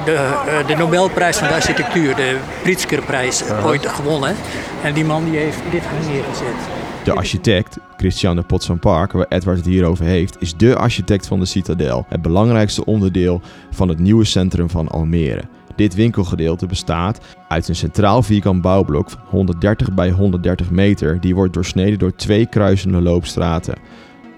de, 0.05 0.31
de 0.67 0.77
Nobelprijs 0.77 1.37
van 1.37 1.49
de 1.49 1.55
architectuur, 1.55 2.17
de 2.17 2.37
Pritzkerprijs, 2.63 3.43
ooit 3.65 3.87
gewonnen. 3.87 4.37
En 4.83 4.93
die 4.93 5.05
man 5.05 5.25
die 5.25 5.39
heeft 5.39 5.59
dit 5.71 5.83
neergezet. 6.09 6.82
De 7.05 7.13
architect, 7.13 7.79
Christian 7.97 8.37
de 8.37 8.43
Potsampark, 8.43 9.13
waar 9.13 9.27
Edward 9.29 9.57
het 9.57 9.67
hier 9.67 9.85
over 9.85 10.05
heeft, 10.05 10.37
is 10.41 10.57
de 10.57 10.77
architect 10.77 11.27
van 11.27 11.39
de 11.39 11.45
Citadel. 11.45 12.07
Het 12.09 12.23
belangrijkste 12.23 12.85
onderdeel 12.85 13.41
van 13.71 13.89
het 13.89 13.99
nieuwe 13.99 14.25
centrum 14.25 14.71
van 14.71 14.89
Almere. 14.89 15.43
Dit 15.77 15.95
winkelgedeelte 15.95 16.67
bestaat 16.67 17.21
uit 17.49 17.69
een 17.69 17.77
centraal 17.77 18.23
vierkant 18.23 18.63
bouwblok 18.63 19.11
van 19.11 19.21
130 19.29 19.93
bij 19.93 20.11
130 20.11 20.71
meter. 20.71 21.21
Die 21.21 21.35
wordt 21.35 21.55
doorsneden 21.55 21.99
door 21.99 22.15
twee 22.15 22.47
kruisende 22.47 23.01
loopstraten. 23.01 23.79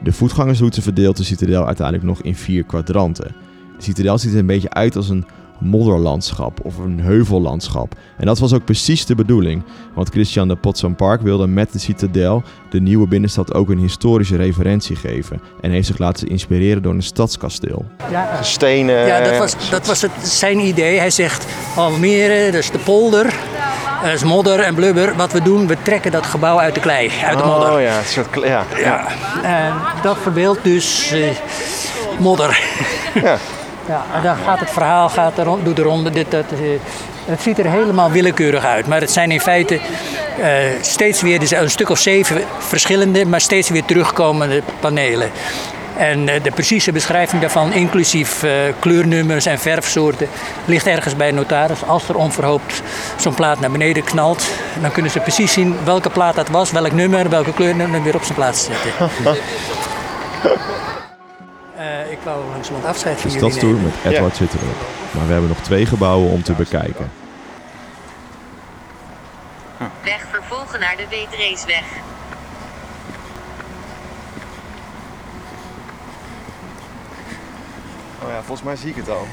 De 0.02 0.12
voetgangersroute 0.12 0.82
verdeelt 0.82 1.16
de 1.16 1.24
Citadel 1.24 1.66
uiteindelijk 1.66 2.06
nog 2.06 2.22
in 2.22 2.34
vier 2.34 2.64
kwadranten. 2.64 3.34
De 3.76 3.82
Citadel 3.82 4.18
ziet 4.18 4.32
er 4.32 4.38
een 4.38 4.46
beetje 4.46 4.70
uit 4.70 4.96
als 4.96 5.08
een 5.08 5.26
modderlandschap 5.58 6.60
of 6.62 6.78
een 6.78 7.00
heuvellandschap. 7.00 7.94
En 8.16 8.26
dat 8.26 8.38
was 8.38 8.52
ook 8.52 8.64
precies 8.64 9.06
de 9.06 9.14
bedoeling. 9.14 9.62
Want 9.94 10.08
Christian 10.08 10.48
de 10.48 10.56
Potsampark 10.56 11.22
wilde 11.22 11.46
met 11.46 11.72
de 11.72 11.78
Citadel 11.78 12.42
de 12.70 12.80
nieuwe 12.80 13.08
binnenstad 13.08 13.54
ook 13.54 13.68
een 13.68 13.78
historische 13.78 14.36
referentie 14.36 14.96
geven. 14.96 15.40
En 15.60 15.70
heeft 15.70 15.86
zich 15.86 15.98
laten 15.98 16.28
inspireren 16.28 16.82
door 16.82 16.94
een 16.94 17.02
stadskasteel. 17.02 17.84
Ja, 18.10 18.42
Stenen. 18.42 19.06
ja 19.06 19.20
dat 19.20 19.38
was, 19.38 19.70
dat 19.70 19.86
was 19.86 20.02
het, 20.02 20.10
zijn 20.22 20.58
idee. 20.58 20.98
Hij 20.98 21.10
zegt 21.10 21.46
Almere, 21.76 22.44
dat 22.50 22.60
is 22.60 22.70
de 22.70 22.78
polder. 22.78 23.34
Dat 24.02 24.12
is 24.12 24.24
modder 24.24 24.60
en 24.60 24.74
blubber. 24.74 25.16
Wat 25.16 25.32
we 25.32 25.42
doen, 25.42 25.66
we 25.66 25.76
trekken 25.82 26.10
dat 26.12 26.26
gebouw 26.26 26.58
uit 26.58 26.74
de 26.74 26.80
klei, 26.80 27.10
uit 27.24 27.38
de 27.38 27.44
modder. 27.44 27.72
Oh 27.72 27.80
ja, 27.80 27.92
het 27.92 28.08
is 28.08 28.16
wat 28.16 28.30
kle- 28.30 28.46
ja. 28.46 28.64
Ja, 28.76 29.06
en 29.42 29.72
dat 30.02 30.16
verbeeldt 30.22 30.64
dus 30.64 31.12
eh, 31.12 31.28
modder. 32.18 32.60
Ja. 33.14 33.36
ja, 33.86 34.04
dan 34.22 34.36
gaat 34.36 34.60
het 34.60 34.70
verhaal 34.70 35.08
gaat 35.08 35.38
er, 35.38 35.46
doet 35.62 35.76
de 35.76 35.82
ronde. 35.82 36.10
Dit, 36.10 36.30
dat, 36.30 36.44
eh, 36.52 36.58
het 37.24 37.42
ziet 37.42 37.58
er 37.58 37.70
helemaal 37.70 38.10
willekeurig 38.10 38.64
uit. 38.64 38.86
Maar 38.86 39.00
het 39.00 39.10
zijn 39.10 39.30
in 39.30 39.40
feite 39.40 39.80
eh, 40.40 40.52
steeds 40.80 41.22
weer 41.22 41.40
er 41.40 41.46
zijn 41.46 41.62
een 41.62 41.70
stuk 41.70 41.88
of 41.88 41.98
zeven 41.98 42.42
verschillende, 42.58 43.26
maar 43.26 43.40
steeds 43.40 43.68
weer 43.68 43.84
terugkomende 43.84 44.62
panelen. 44.80 45.30
En 45.96 46.28
eh, 46.28 46.42
de 46.42 46.50
precieze 46.50 46.92
beschrijving 46.92 47.40
daarvan, 47.40 47.72
inclusief 47.72 48.44
kleurnummers 48.78 49.46
en 49.46 49.58
verfsoorten, 49.58 50.28
ligt 50.64 50.86
ergens 50.86 51.16
bij 51.16 51.28
een 51.28 51.34
notaris. 51.34 51.86
Als 51.86 52.08
er 52.08 52.16
onverhoopt 52.16 52.82
zo'n 53.16 53.34
plaat 53.34 53.60
naar 53.60 53.70
beneden 53.70 54.04
knalt, 54.04 54.46
dan 54.80 54.92
kunnen 54.92 55.10
ze 55.10 55.20
precies 55.20 55.52
zien 55.52 55.76
welke 55.84 56.10
plaat 56.10 56.34
dat 56.34 56.48
was, 56.48 56.70
welk 56.70 56.92
nummer, 56.92 57.28
welke 57.28 57.52
kleurnummer 57.52 58.02
weer 58.02 58.14
op 58.14 58.22
zijn 58.22 58.34
plaats 58.34 58.64
zetten. 58.64 58.92
Wou 62.24 62.44
langzamerhand 62.50 62.94
afscheid 62.94 63.20
van 63.20 63.30
jullie 63.30 63.50
stadstoer 63.50 63.80
met 63.80 63.92
Edward 64.04 64.36
zit 64.36 64.54
erop. 64.54 64.76
Maar 65.14 65.26
we 65.26 65.32
hebben 65.32 65.48
nog 65.48 65.60
twee 65.60 65.86
gebouwen 65.86 66.30
om 66.30 66.42
te 66.42 66.52
bekijken. 66.52 67.10
Weg 70.04 70.26
vervolgen 70.30 70.80
naar 70.80 70.96
de 70.96 71.06
Weetraceweg. 71.10 71.84
Oh 78.22 78.28
ja, 78.28 78.36
volgens 78.42 78.62
mij 78.62 78.76
zie 78.76 78.90
ik 78.90 78.96
het 78.96 79.08
al. 79.08 79.26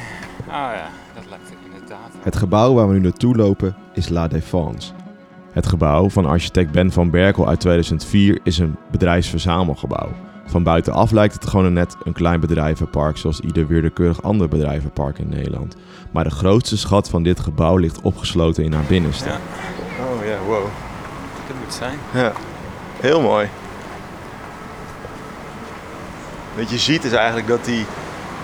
Ah 0.48 0.54
ja, 0.54 0.90
dat 1.16 1.24
lijkt 1.30 1.50
het 1.50 1.58
inderdaad. 1.66 2.10
Het 2.24 2.36
gebouw 2.36 2.74
waar 2.74 2.88
we 2.88 2.94
nu 2.94 3.00
naartoe 3.00 3.36
lopen 3.36 3.76
is 3.94 4.10
La 4.10 4.28
Défense. 4.28 4.92
Het 5.52 5.68
gebouw 5.68 6.10
van 6.10 6.26
architect 6.26 6.72
Ben 6.72 6.92
van 6.92 7.10
Berkel 7.10 7.48
uit 7.48 7.60
2004 7.60 8.40
is 8.44 8.58
een 8.58 8.76
bedrijfsverzamelgebouw. 8.92 10.10
Van 10.52 10.64
buitenaf 10.64 11.12
lijkt 11.12 11.34
het 11.34 11.48
gewoon 11.48 11.74
net 11.74 11.96
een 12.04 12.14
klein 12.14 12.40
bedrijvenpark 12.40 13.18
zoals 13.18 13.40
ieder 13.40 13.68
willekeurig 13.68 14.24
ander 14.24 14.48
bedrijvenpark 14.48 15.18
in 15.20 15.30
Nederland. 15.30 15.76
Maar 16.12 16.24
de 16.24 16.30
grootste 16.30 16.78
schat 16.78 17.10
van 17.10 17.24
dit 17.24 17.40
gebouw 17.40 17.78
ligt 17.78 18.02
opgesloten 18.02 18.64
in 18.64 18.74
haar 18.74 18.84
binnenste. 18.84 19.30
Ja. 19.30 19.40
Oh 20.00 20.26
ja, 20.26 20.38
wow. 20.48 20.64
Dat 21.48 21.56
moet 21.64 21.74
zijn. 21.74 22.00
Ja, 22.14 22.32
heel 23.00 23.22
mooi. 23.22 23.50
Wat 26.56 26.70
je 26.70 26.78
ziet 26.78 27.04
is 27.04 27.12
eigenlijk 27.12 27.48
dat 27.48 27.66
die... 27.66 27.86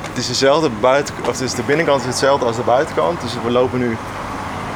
Het 0.01 0.17
is 0.17 0.27
dezelfde 0.27 0.69
buiten... 0.81 1.15
Of 1.27 1.37
dus 1.37 1.53
de 1.53 1.63
binnenkant 1.63 2.01
is 2.01 2.07
hetzelfde 2.07 2.45
als 2.45 2.55
de 2.55 2.61
buitenkant. 2.61 3.21
Dus 3.21 3.33
we 3.43 3.51
lopen 3.51 3.79
nu 3.79 3.97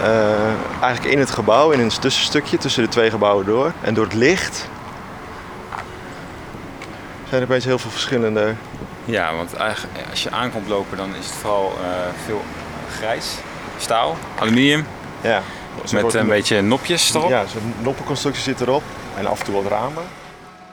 eh, 0.02 0.82
eigenlijk 0.82 1.14
in 1.14 1.20
het 1.20 1.32
gebouw, 1.32 1.72
in 1.72 1.80
een 1.80 1.90
tussenstukje 1.90 2.58
tussen 2.58 2.84
de 2.84 2.90
twee 2.90 3.10
gebouwen 3.10 3.46
door. 3.46 3.72
En 3.82 3.94
door 3.94 4.04
het 4.04 4.14
licht 4.14 4.70
zijn 7.32 7.44
er 7.44 7.50
opeens 7.50 7.66
heel 7.66 7.80
veel 7.80 7.92
verschillende... 7.92 8.54
Ja, 9.06 9.36
want 9.36 9.54
eigenlijk, 9.54 10.10
als 10.10 10.24
je 10.24 10.32
aankomt 10.32 10.68
lopen, 10.68 10.98
dan 10.98 11.10
is 11.16 11.26
het 11.26 11.36
vooral 11.36 11.72
eh, 11.72 11.90
veel 12.26 12.42
grijs, 12.90 13.38
staal, 13.78 14.16
aluminium, 14.40 14.86
Ja, 15.24 15.42
met 15.94 16.14
een 16.14 16.28
beetje 16.28 16.62
nopjes 16.62 17.14
erop. 17.14 17.30
Ja, 17.30 17.46
zo'n 17.46 17.74
noppenconstructie 17.84 18.44
zit 18.44 18.62
erop. 18.62 18.84
En 19.18 19.26
af 19.26 19.40
en 19.40 19.46
toe 19.46 19.54
wat 19.54 19.72
ramen. 19.72 20.04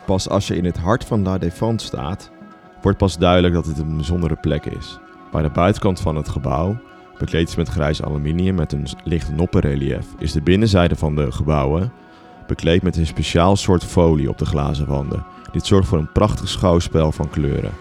Pas 0.07 0.29
als 0.29 0.47
je 0.47 0.57
in 0.57 0.65
het 0.65 0.77
hart 0.77 1.05
van 1.05 1.23
La 1.23 1.39
Défense 1.39 1.87
staat, 1.87 2.31
wordt 2.83 2.99
pas 2.99 3.19
duidelijk 3.19 3.55
dat 3.55 3.65
dit 3.65 3.79
een 3.79 3.97
bijzondere 3.97 4.37
plek 4.37 4.65
is. 4.65 4.99
Bij 5.33 5.43
de 5.43 5.51
buitenkant 5.51 6.01
van 6.01 6.17
het 6.17 6.29
gebouw, 6.29 6.77
bekleed 7.19 7.49
is 7.49 7.57
met 7.57 7.69
grijs 7.69 8.03
aluminium 8.03 8.55
met 8.55 8.73
een 8.73 8.87
licht 9.05 9.31
noppenrelief, 9.35 10.07
is 10.19 10.33
de 10.33 10.43
binnenzijde 10.43 10.97
van 10.97 11.15
de 11.15 11.33
gebouwen 11.33 11.93
bekleed 12.47 12.83
met 12.83 12.97
een 12.97 13.07
speciaal 13.07 13.57
soort 13.57 13.85
folie 13.85 14.29
op 14.29 14.39
de 14.39 14.47
glazen 14.47 14.87
wanden. 14.87 15.25
Dit 15.53 15.67
zorgt 15.67 15.89
voor 15.89 15.99
een 15.99 16.13
prachtig 16.13 16.49
schouwspel 16.49 17.13
van 17.13 17.31
kleuren. 17.31 17.73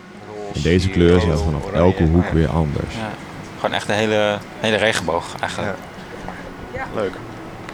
En 0.54 0.62
deze 0.62 0.90
kleuren 0.90 1.22
zijn 1.22 1.38
vanaf 1.38 1.72
elke 1.72 2.04
hoek 2.04 2.30
weer 2.30 2.50
anders. 2.50 2.96
Ja. 2.96 3.10
Gewoon 3.56 3.76
echt 3.76 3.90
een 3.90 3.96
hele, 3.96 4.38
hele 4.60 4.76
regenboog 4.76 5.26
eigenlijk. 5.40 5.76
Leuk. 6.96 7.14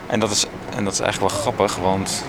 En, 0.07 0.19
dat 0.19 0.31
is, 0.31 0.45
en 0.75 0.83
dat 0.83 0.93
is 0.93 0.99
eigenlijk 0.99 1.33
wel 1.33 1.41
grappig, 1.41 1.75
want 1.75 2.25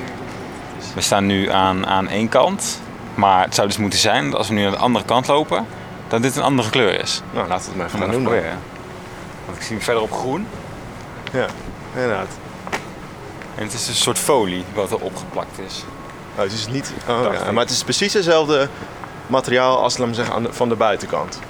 we 0.94 1.00
staan 1.00 1.26
nu 1.26 1.50
aan, 1.50 1.86
aan 1.86 2.08
één 2.08 2.28
kant. 2.28 2.80
Maar 3.14 3.44
het 3.44 3.54
zou 3.54 3.66
dus 3.66 3.76
moeten 3.76 3.98
zijn 3.98 4.30
dat 4.30 4.38
als 4.38 4.48
we 4.48 4.54
nu 4.54 4.64
aan 4.64 4.70
de 4.70 4.76
andere 4.76 5.04
kant 5.04 5.26
lopen, 5.26 5.66
dat 6.08 6.22
dit 6.22 6.36
een 6.36 6.42
andere 6.42 6.70
kleur 6.70 7.00
is. 7.00 7.22
Nou, 7.32 7.48
laten 7.48 7.64
we 7.64 7.68
het 7.68 7.76
maar 7.76 7.86
even 7.86 7.98
Gaan 7.98 8.10
doen 8.10 8.22
proberen. 8.22 8.58
Want 9.44 9.56
ik 9.56 9.62
zie 9.62 9.76
hem 9.76 9.84
verderop 9.84 10.12
groen. 10.12 10.46
Ja, 11.32 11.46
inderdaad. 11.94 12.28
En 13.54 13.62
het 13.62 13.72
is 13.72 13.88
een 13.88 13.94
soort 13.94 14.18
folie 14.18 14.64
wat 14.74 14.90
er 14.90 15.00
opgeplakt 15.00 15.58
is. 15.66 15.84
Oh, 16.36 16.42
het 16.42 16.52
is 16.52 16.66
niet... 16.68 16.92
Oh, 17.08 17.22
ja. 17.22 17.30
ik. 17.32 17.50
Maar 17.52 17.62
het 17.62 17.72
is 17.72 17.82
precies 17.84 18.12
hetzelfde 18.12 18.68
materiaal 19.26 19.78
als 19.82 19.98
laat 19.98 20.14
zeggen, 20.14 20.34
aan 20.34 20.42
de- 20.42 20.52
van 20.52 20.68
de 20.68 20.74
buitenkant. 20.74 21.40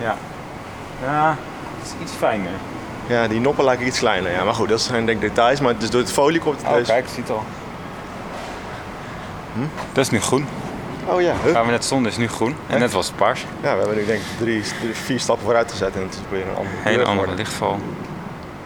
Ja. 0.00 0.16
Ja, 1.02 1.36
het 1.78 1.86
is 1.86 2.02
iets 2.02 2.12
fijner. 2.12 2.50
Ja, 3.06 3.28
die 3.28 3.40
noppen 3.40 3.64
lijken 3.64 3.86
iets 3.86 3.98
kleiner. 3.98 4.32
Ja, 4.32 4.44
maar 4.44 4.54
goed, 4.54 4.68
dat 4.68 4.80
zijn 4.80 5.06
denk 5.06 5.22
ik 5.22 5.28
details. 5.28 5.60
Maar 5.60 5.76
dus 5.78 5.90
door 5.90 6.00
het 6.00 6.12
folie 6.12 6.40
komt 6.40 6.56
het 6.62 6.66
Oh, 6.70 6.74
dus- 6.76 6.86
kijk, 6.86 7.06
zie 7.08 7.22
het 7.22 7.30
al. 7.32 7.44
Dat 9.92 10.04
is 10.04 10.10
nu 10.10 10.20
groen. 10.20 10.46
Oh 11.06 11.20
ja, 11.20 11.34
hup. 11.42 11.52
Waar 11.54 11.64
we 11.64 11.70
net 11.70 11.84
stonden 11.84 12.10
is 12.10 12.16
nu 12.16 12.28
groen. 12.28 12.56
En 12.66 12.78
net 12.78 12.92
was 12.92 13.06
het 13.06 13.16
paars. 13.16 13.40
Ja, 13.62 13.72
we 13.72 13.78
hebben 13.78 13.96
nu 13.96 14.04
denk 14.06 14.20
ik 14.20 14.26
drie, 14.38 14.62
drie, 14.80 14.94
vier 14.94 15.20
stappen 15.20 15.44
vooruit 15.44 15.70
gezet 15.70 15.94
en 15.94 16.02
het 16.02 16.14
is 16.14 16.20
weer 16.30 16.42
een 16.48 16.56
andere 16.56 16.76
Hele 16.82 17.04
andere 17.04 17.34
lichtval. 17.34 17.78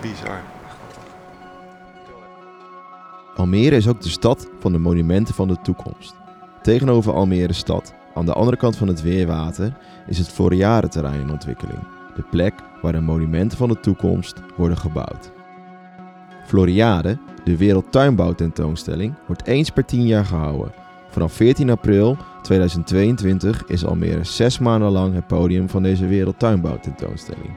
Bizar. 0.01 0.41
Almere 3.37 3.77
is 3.77 3.89
ook 3.89 4.01
de 4.01 4.09
stad 4.09 4.49
van 4.61 4.73
de 4.73 4.79
monumenten 4.79 5.35
van 5.35 5.49
de 5.49 5.57
toekomst. 5.63 6.15
Tegenover 6.63 7.13
Almere 7.13 7.53
stad, 7.53 7.95
aan 8.15 8.27
de 8.27 8.33
andere 8.33 8.57
kant 8.57 8.77
van 8.77 8.89
het 8.89 9.03
Weerwater, 9.03 9.77
is 10.07 10.19
het 10.19 10.29
Floriade-terrein 10.29 11.21
in 11.21 11.31
ontwikkeling. 11.31 11.79
De 12.17 12.23
plek 12.31 12.55
waar 12.83 12.93
de 12.93 13.01
monumenten 13.01 13.59
van 13.59 13.69
de 13.69 13.81
toekomst 13.81 14.41
worden 14.57 14.77
gebouwd. 14.77 15.33
Floriade, 16.47 17.19
de 17.45 17.57
Wereldtuinbouwtentoonstelling, 17.57 19.15
wordt 19.27 19.47
eens 19.47 19.71
per 19.71 19.85
tien 19.85 20.07
jaar 20.07 20.25
gehouden. 20.25 20.73
Vanaf 21.09 21.33
14 21.33 21.71
april 21.71 22.17
2022 22.43 23.65
is 23.67 23.85
Almere 23.85 24.25
zes 24.25 24.59
maanden 24.59 24.91
lang 24.91 25.15
het 25.15 25.27
podium 25.27 25.69
van 25.69 25.83
deze 25.83 26.07
Wereldtuinbouwtentoonstelling. 26.07 27.57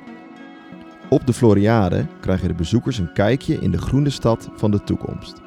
Op 1.09 1.27
de 1.27 1.33
Floriade 1.33 2.05
krijgen 2.19 2.47
de 2.47 2.53
bezoekers 2.53 2.97
een 2.97 3.13
kijkje 3.13 3.59
in 3.59 3.71
de 3.71 3.77
groene 3.77 4.09
stad 4.09 4.49
van 4.55 4.71
de 4.71 4.83
toekomst. 4.83 5.45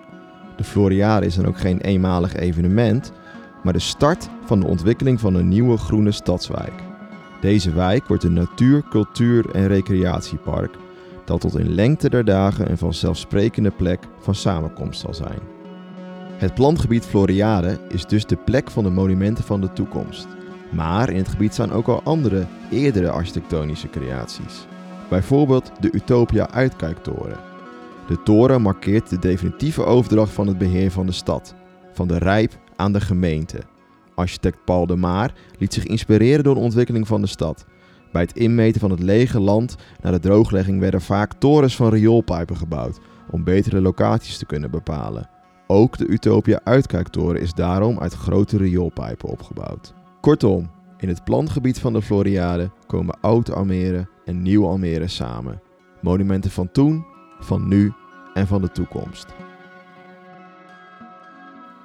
De 0.60 0.66
Floriade 0.66 1.26
is 1.26 1.34
dan 1.34 1.46
ook 1.46 1.58
geen 1.58 1.80
eenmalig 1.80 2.34
evenement, 2.34 3.12
maar 3.62 3.72
de 3.72 3.78
start 3.78 4.28
van 4.44 4.60
de 4.60 4.66
ontwikkeling 4.66 5.20
van 5.20 5.34
een 5.34 5.48
nieuwe 5.48 5.76
groene 5.76 6.12
stadswijk. 6.12 6.72
Deze 7.40 7.72
wijk 7.72 8.06
wordt 8.06 8.24
een 8.24 8.32
natuur-, 8.32 8.84
cultuur- 8.90 9.50
en 9.50 9.66
recreatiepark 9.66 10.74
dat 11.24 11.40
tot 11.40 11.58
in 11.58 11.74
lengte 11.74 12.10
der 12.10 12.24
dagen 12.24 12.70
een 12.70 12.78
vanzelfsprekende 12.78 13.70
plek 13.70 14.00
van 14.18 14.34
samenkomst 14.34 15.00
zal 15.00 15.14
zijn. 15.14 15.38
Het 16.36 16.54
plantgebied 16.54 17.06
Floriade 17.06 17.78
is 17.88 18.06
dus 18.06 18.26
de 18.26 18.36
plek 18.36 18.70
van 18.70 18.84
de 18.84 18.90
monumenten 18.90 19.44
van 19.44 19.60
de 19.60 19.72
toekomst. 19.72 20.26
Maar 20.70 21.10
in 21.10 21.16
het 21.18 21.28
gebied 21.28 21.52
staan 21.52 21.72
ook 21.72 21.88
al 21.88 22.02
andere, 22.02 22.46
eerdere 22.70 23.10
architectonische 23.10 23.90
creaties. 23.90 24.66
Bijvoorbeeld 25.08 25.72
de 25.80 25.92
Utopia 25.92 26.50
Uitkijktoren. 26.50 27.49
De 28.10 28.22
toren 28.22 28.62
markeert 28.62 29.10
de 29.10 29.18
definitieve 29.18 29.84
overdracht 29.84 30.32
van 30.32 30.46
het 30.46 30.58
beheer 30.58 30.90
van 30.90 31.06
de 31.06 31.12
stad, 31.12 31.54
van 31.92 32.08
de 32.08 32.18
Rijp 32.18 32.58
aan 32.76 32.92
de 32.92 33.00
gemeente. 33.00 33.60
Architect 34.14 34.64
Paul 34.64 34.86
de 34.86 34.96
Maar 34.96 35.34
liet 35.58 35.74
zich 35.74 35.84
inspireren 35.84 36.44
door 36.44 36.54
de 36.54 36.60
ontwikkeling 36.60 37.06
van 37.06 37.20
de 37.20 37.26
stad. 37.26 37.66
Bij 38.12 38.22
het 38.22 38.36
inmeten 38.36 38.80
van 38.80 38.90
het 38.90 39.00
lege 39.00 39.40
land 39.40 39.76
naar 40.00 40.12
de 40.12 40.18
drooglegging 40.18 40.80
werden 40.80 41.00
vaak 41.00 41.32
torens 41.34 41.76
van 41.76 41.88
rioolpijpen 41.88 42.56
gebouwd 42.56 42.98
om 43.30 43.44
betere 43.44 43.80
locaties 43.80 44.38
te 44.38 44.46
kunnen 44.46 44.70
bepalen. 44.70 45.28
Ook 45.66 45.98
de 45.98 46.06
Utopia 46.06 46.60
Uitkijktoren 46.64 47.40
is 47.40 47.52
daarom 47.52 48.00
uit 48.00 48.14
grote 48.14 48.56
rioolpijpen 48.56 49.28
opgebouwd. 49.28 49.94
Kortom, 50.20 50.70
in 50.98 51.08
het 51.08 51.24
plantgebied 51.24 51.80
van 51.80 51.92
de 51.92 52.02
Floriade 52.02 52.70
komen 52.86 53.20
oud 53.20 53.52
Almere 53.52 54.08
en 54.24 54.42
nieuw 54.42 54.66
Almere 54.66 55.08
samen. 55.08 55.62
Monumenten 56.00 56.50
van 56.50 56.70
toen, 56.72 57.04
van 57.40 57.68
nu 57.68 57.92
en 58.40 58.46
van 58.46 58.60
de 58.60 58.70
toekomst. 58.70 59.26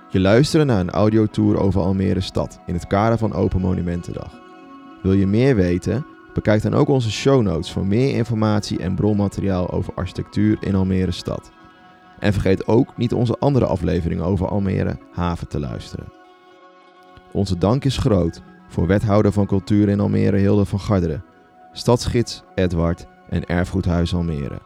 Je 0.09 0.19
luistert 0.19 0.65
naar 0.65 0.79
een 0.79 0.89
audiotour 0.89 1.59
over 1.59 1.81
Almere 1.81 2.21
stad 2.21 2.59
in 2.65 2.73
het 2.73 2.87
kader 2.87 3.17
van 3.17 3.33
Open 3.33 3.61
Monumentendag. 3.61 4.39
Wil 5.01 5.13
je 5.13 5.27
meer 5.27 5.55
weten? 5.55 6.05
Bekijk 6.33 6.61
dan 6.61 6.73
ook 6.73 6.87
onze 6.87 7.11
show 7.11 7.41
notes 7.41 7.71
voor 7.71 7.85
meer 7.85 8.15
informatie 8.15 8.79
en 8.79 8.95
bronmateriaal 8.95 9.71
over 9.71 9.93
architectuur 9.95 10.57
in 10.59 10.75
Almere 10.75 11.11
stad. 11.11 11.51
En 12.19 12.33
vergeet 12.33 12.67
ook 12.67 12.97
niet 12.97 13.13
onze 13.13 13.37
andere 13.39 13.65
afleveringen 13.65 14.25
over 14.25 14.47
Almere 14.47 14.97
haven 15.11 15.47
te 15.47 15.59
luisteren. 15.59 16.11
Onze 17.31 17.57
dank 17.57 17.85
is 17.85 17.97
groot 17.97 18.41
voor 18.67 18.87
wethouder 18.87 19.31
van 19.31 19.45
cultuur 19.45 19.89
in 19.89 19.99
Almere 19.99 20.37
Hilde 20.37 20.65
van 20.65 20.79
Garderen, 20.79 21.23
stadsgids 21.71 22.43
Edward 22.55 23.05
en 23.29 23.45
erfgoedhuis 23.45 24.13
Almere. 24.13 24.64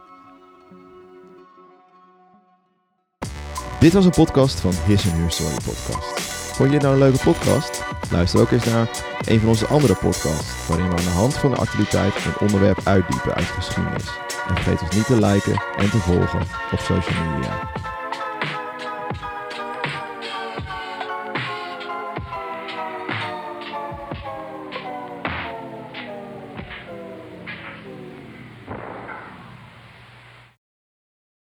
Dit 3.79 3.93
was 3.93 4.05
een 4.05 4.11
podcast 4.11 4.59
van 4.59 4.71
His 4.85 5.05
and 5.05 5.17
Her 5.17 5.31
Story 5.31 5.53
podcast. 5.53 6.19
Vond 6.55 6.69
je 6.69 6.75
het 6.75 6.83
nou 6.83 6.93
een 6.93 7.01
leuke 7.01 7.23
podcast? 7.23 7.83
Luister 8.11 8.39
ook 8.39 8.51
eens 8.51 8.65
naar 8.65 8.89
een 9.25 9.39
van 9.39 9.49
onze 9.49 9.67
andere 9.67 9.95
podcasts, 9.95 10.67
waarin 10.67 10.89
we 10.89 10.95
aan 10.95 11.03
de 11.03 11.09
hand 11.09 11.33
van 11.33 11.49
de 11.49 11.57
actualiteit 11.57 12.13
een 12.15 12.39
onderwerp 12.39 12.79
uitdiepen 12.83 13.33
uit 13.33 13.45
geschiedenis. 13.45 14.07
En 14.47 14.55
vergeet 14.55 14.81
ons 14.81 14.95
niet 14.95 15.05
te 15.05 15.25
liken 15.25 15.63
en 15.77 15.89
te 15.89 15.97
volgen 15.97 16.41
op 16.71 16.79
social 16.79 17.23
media. 17.23 17.78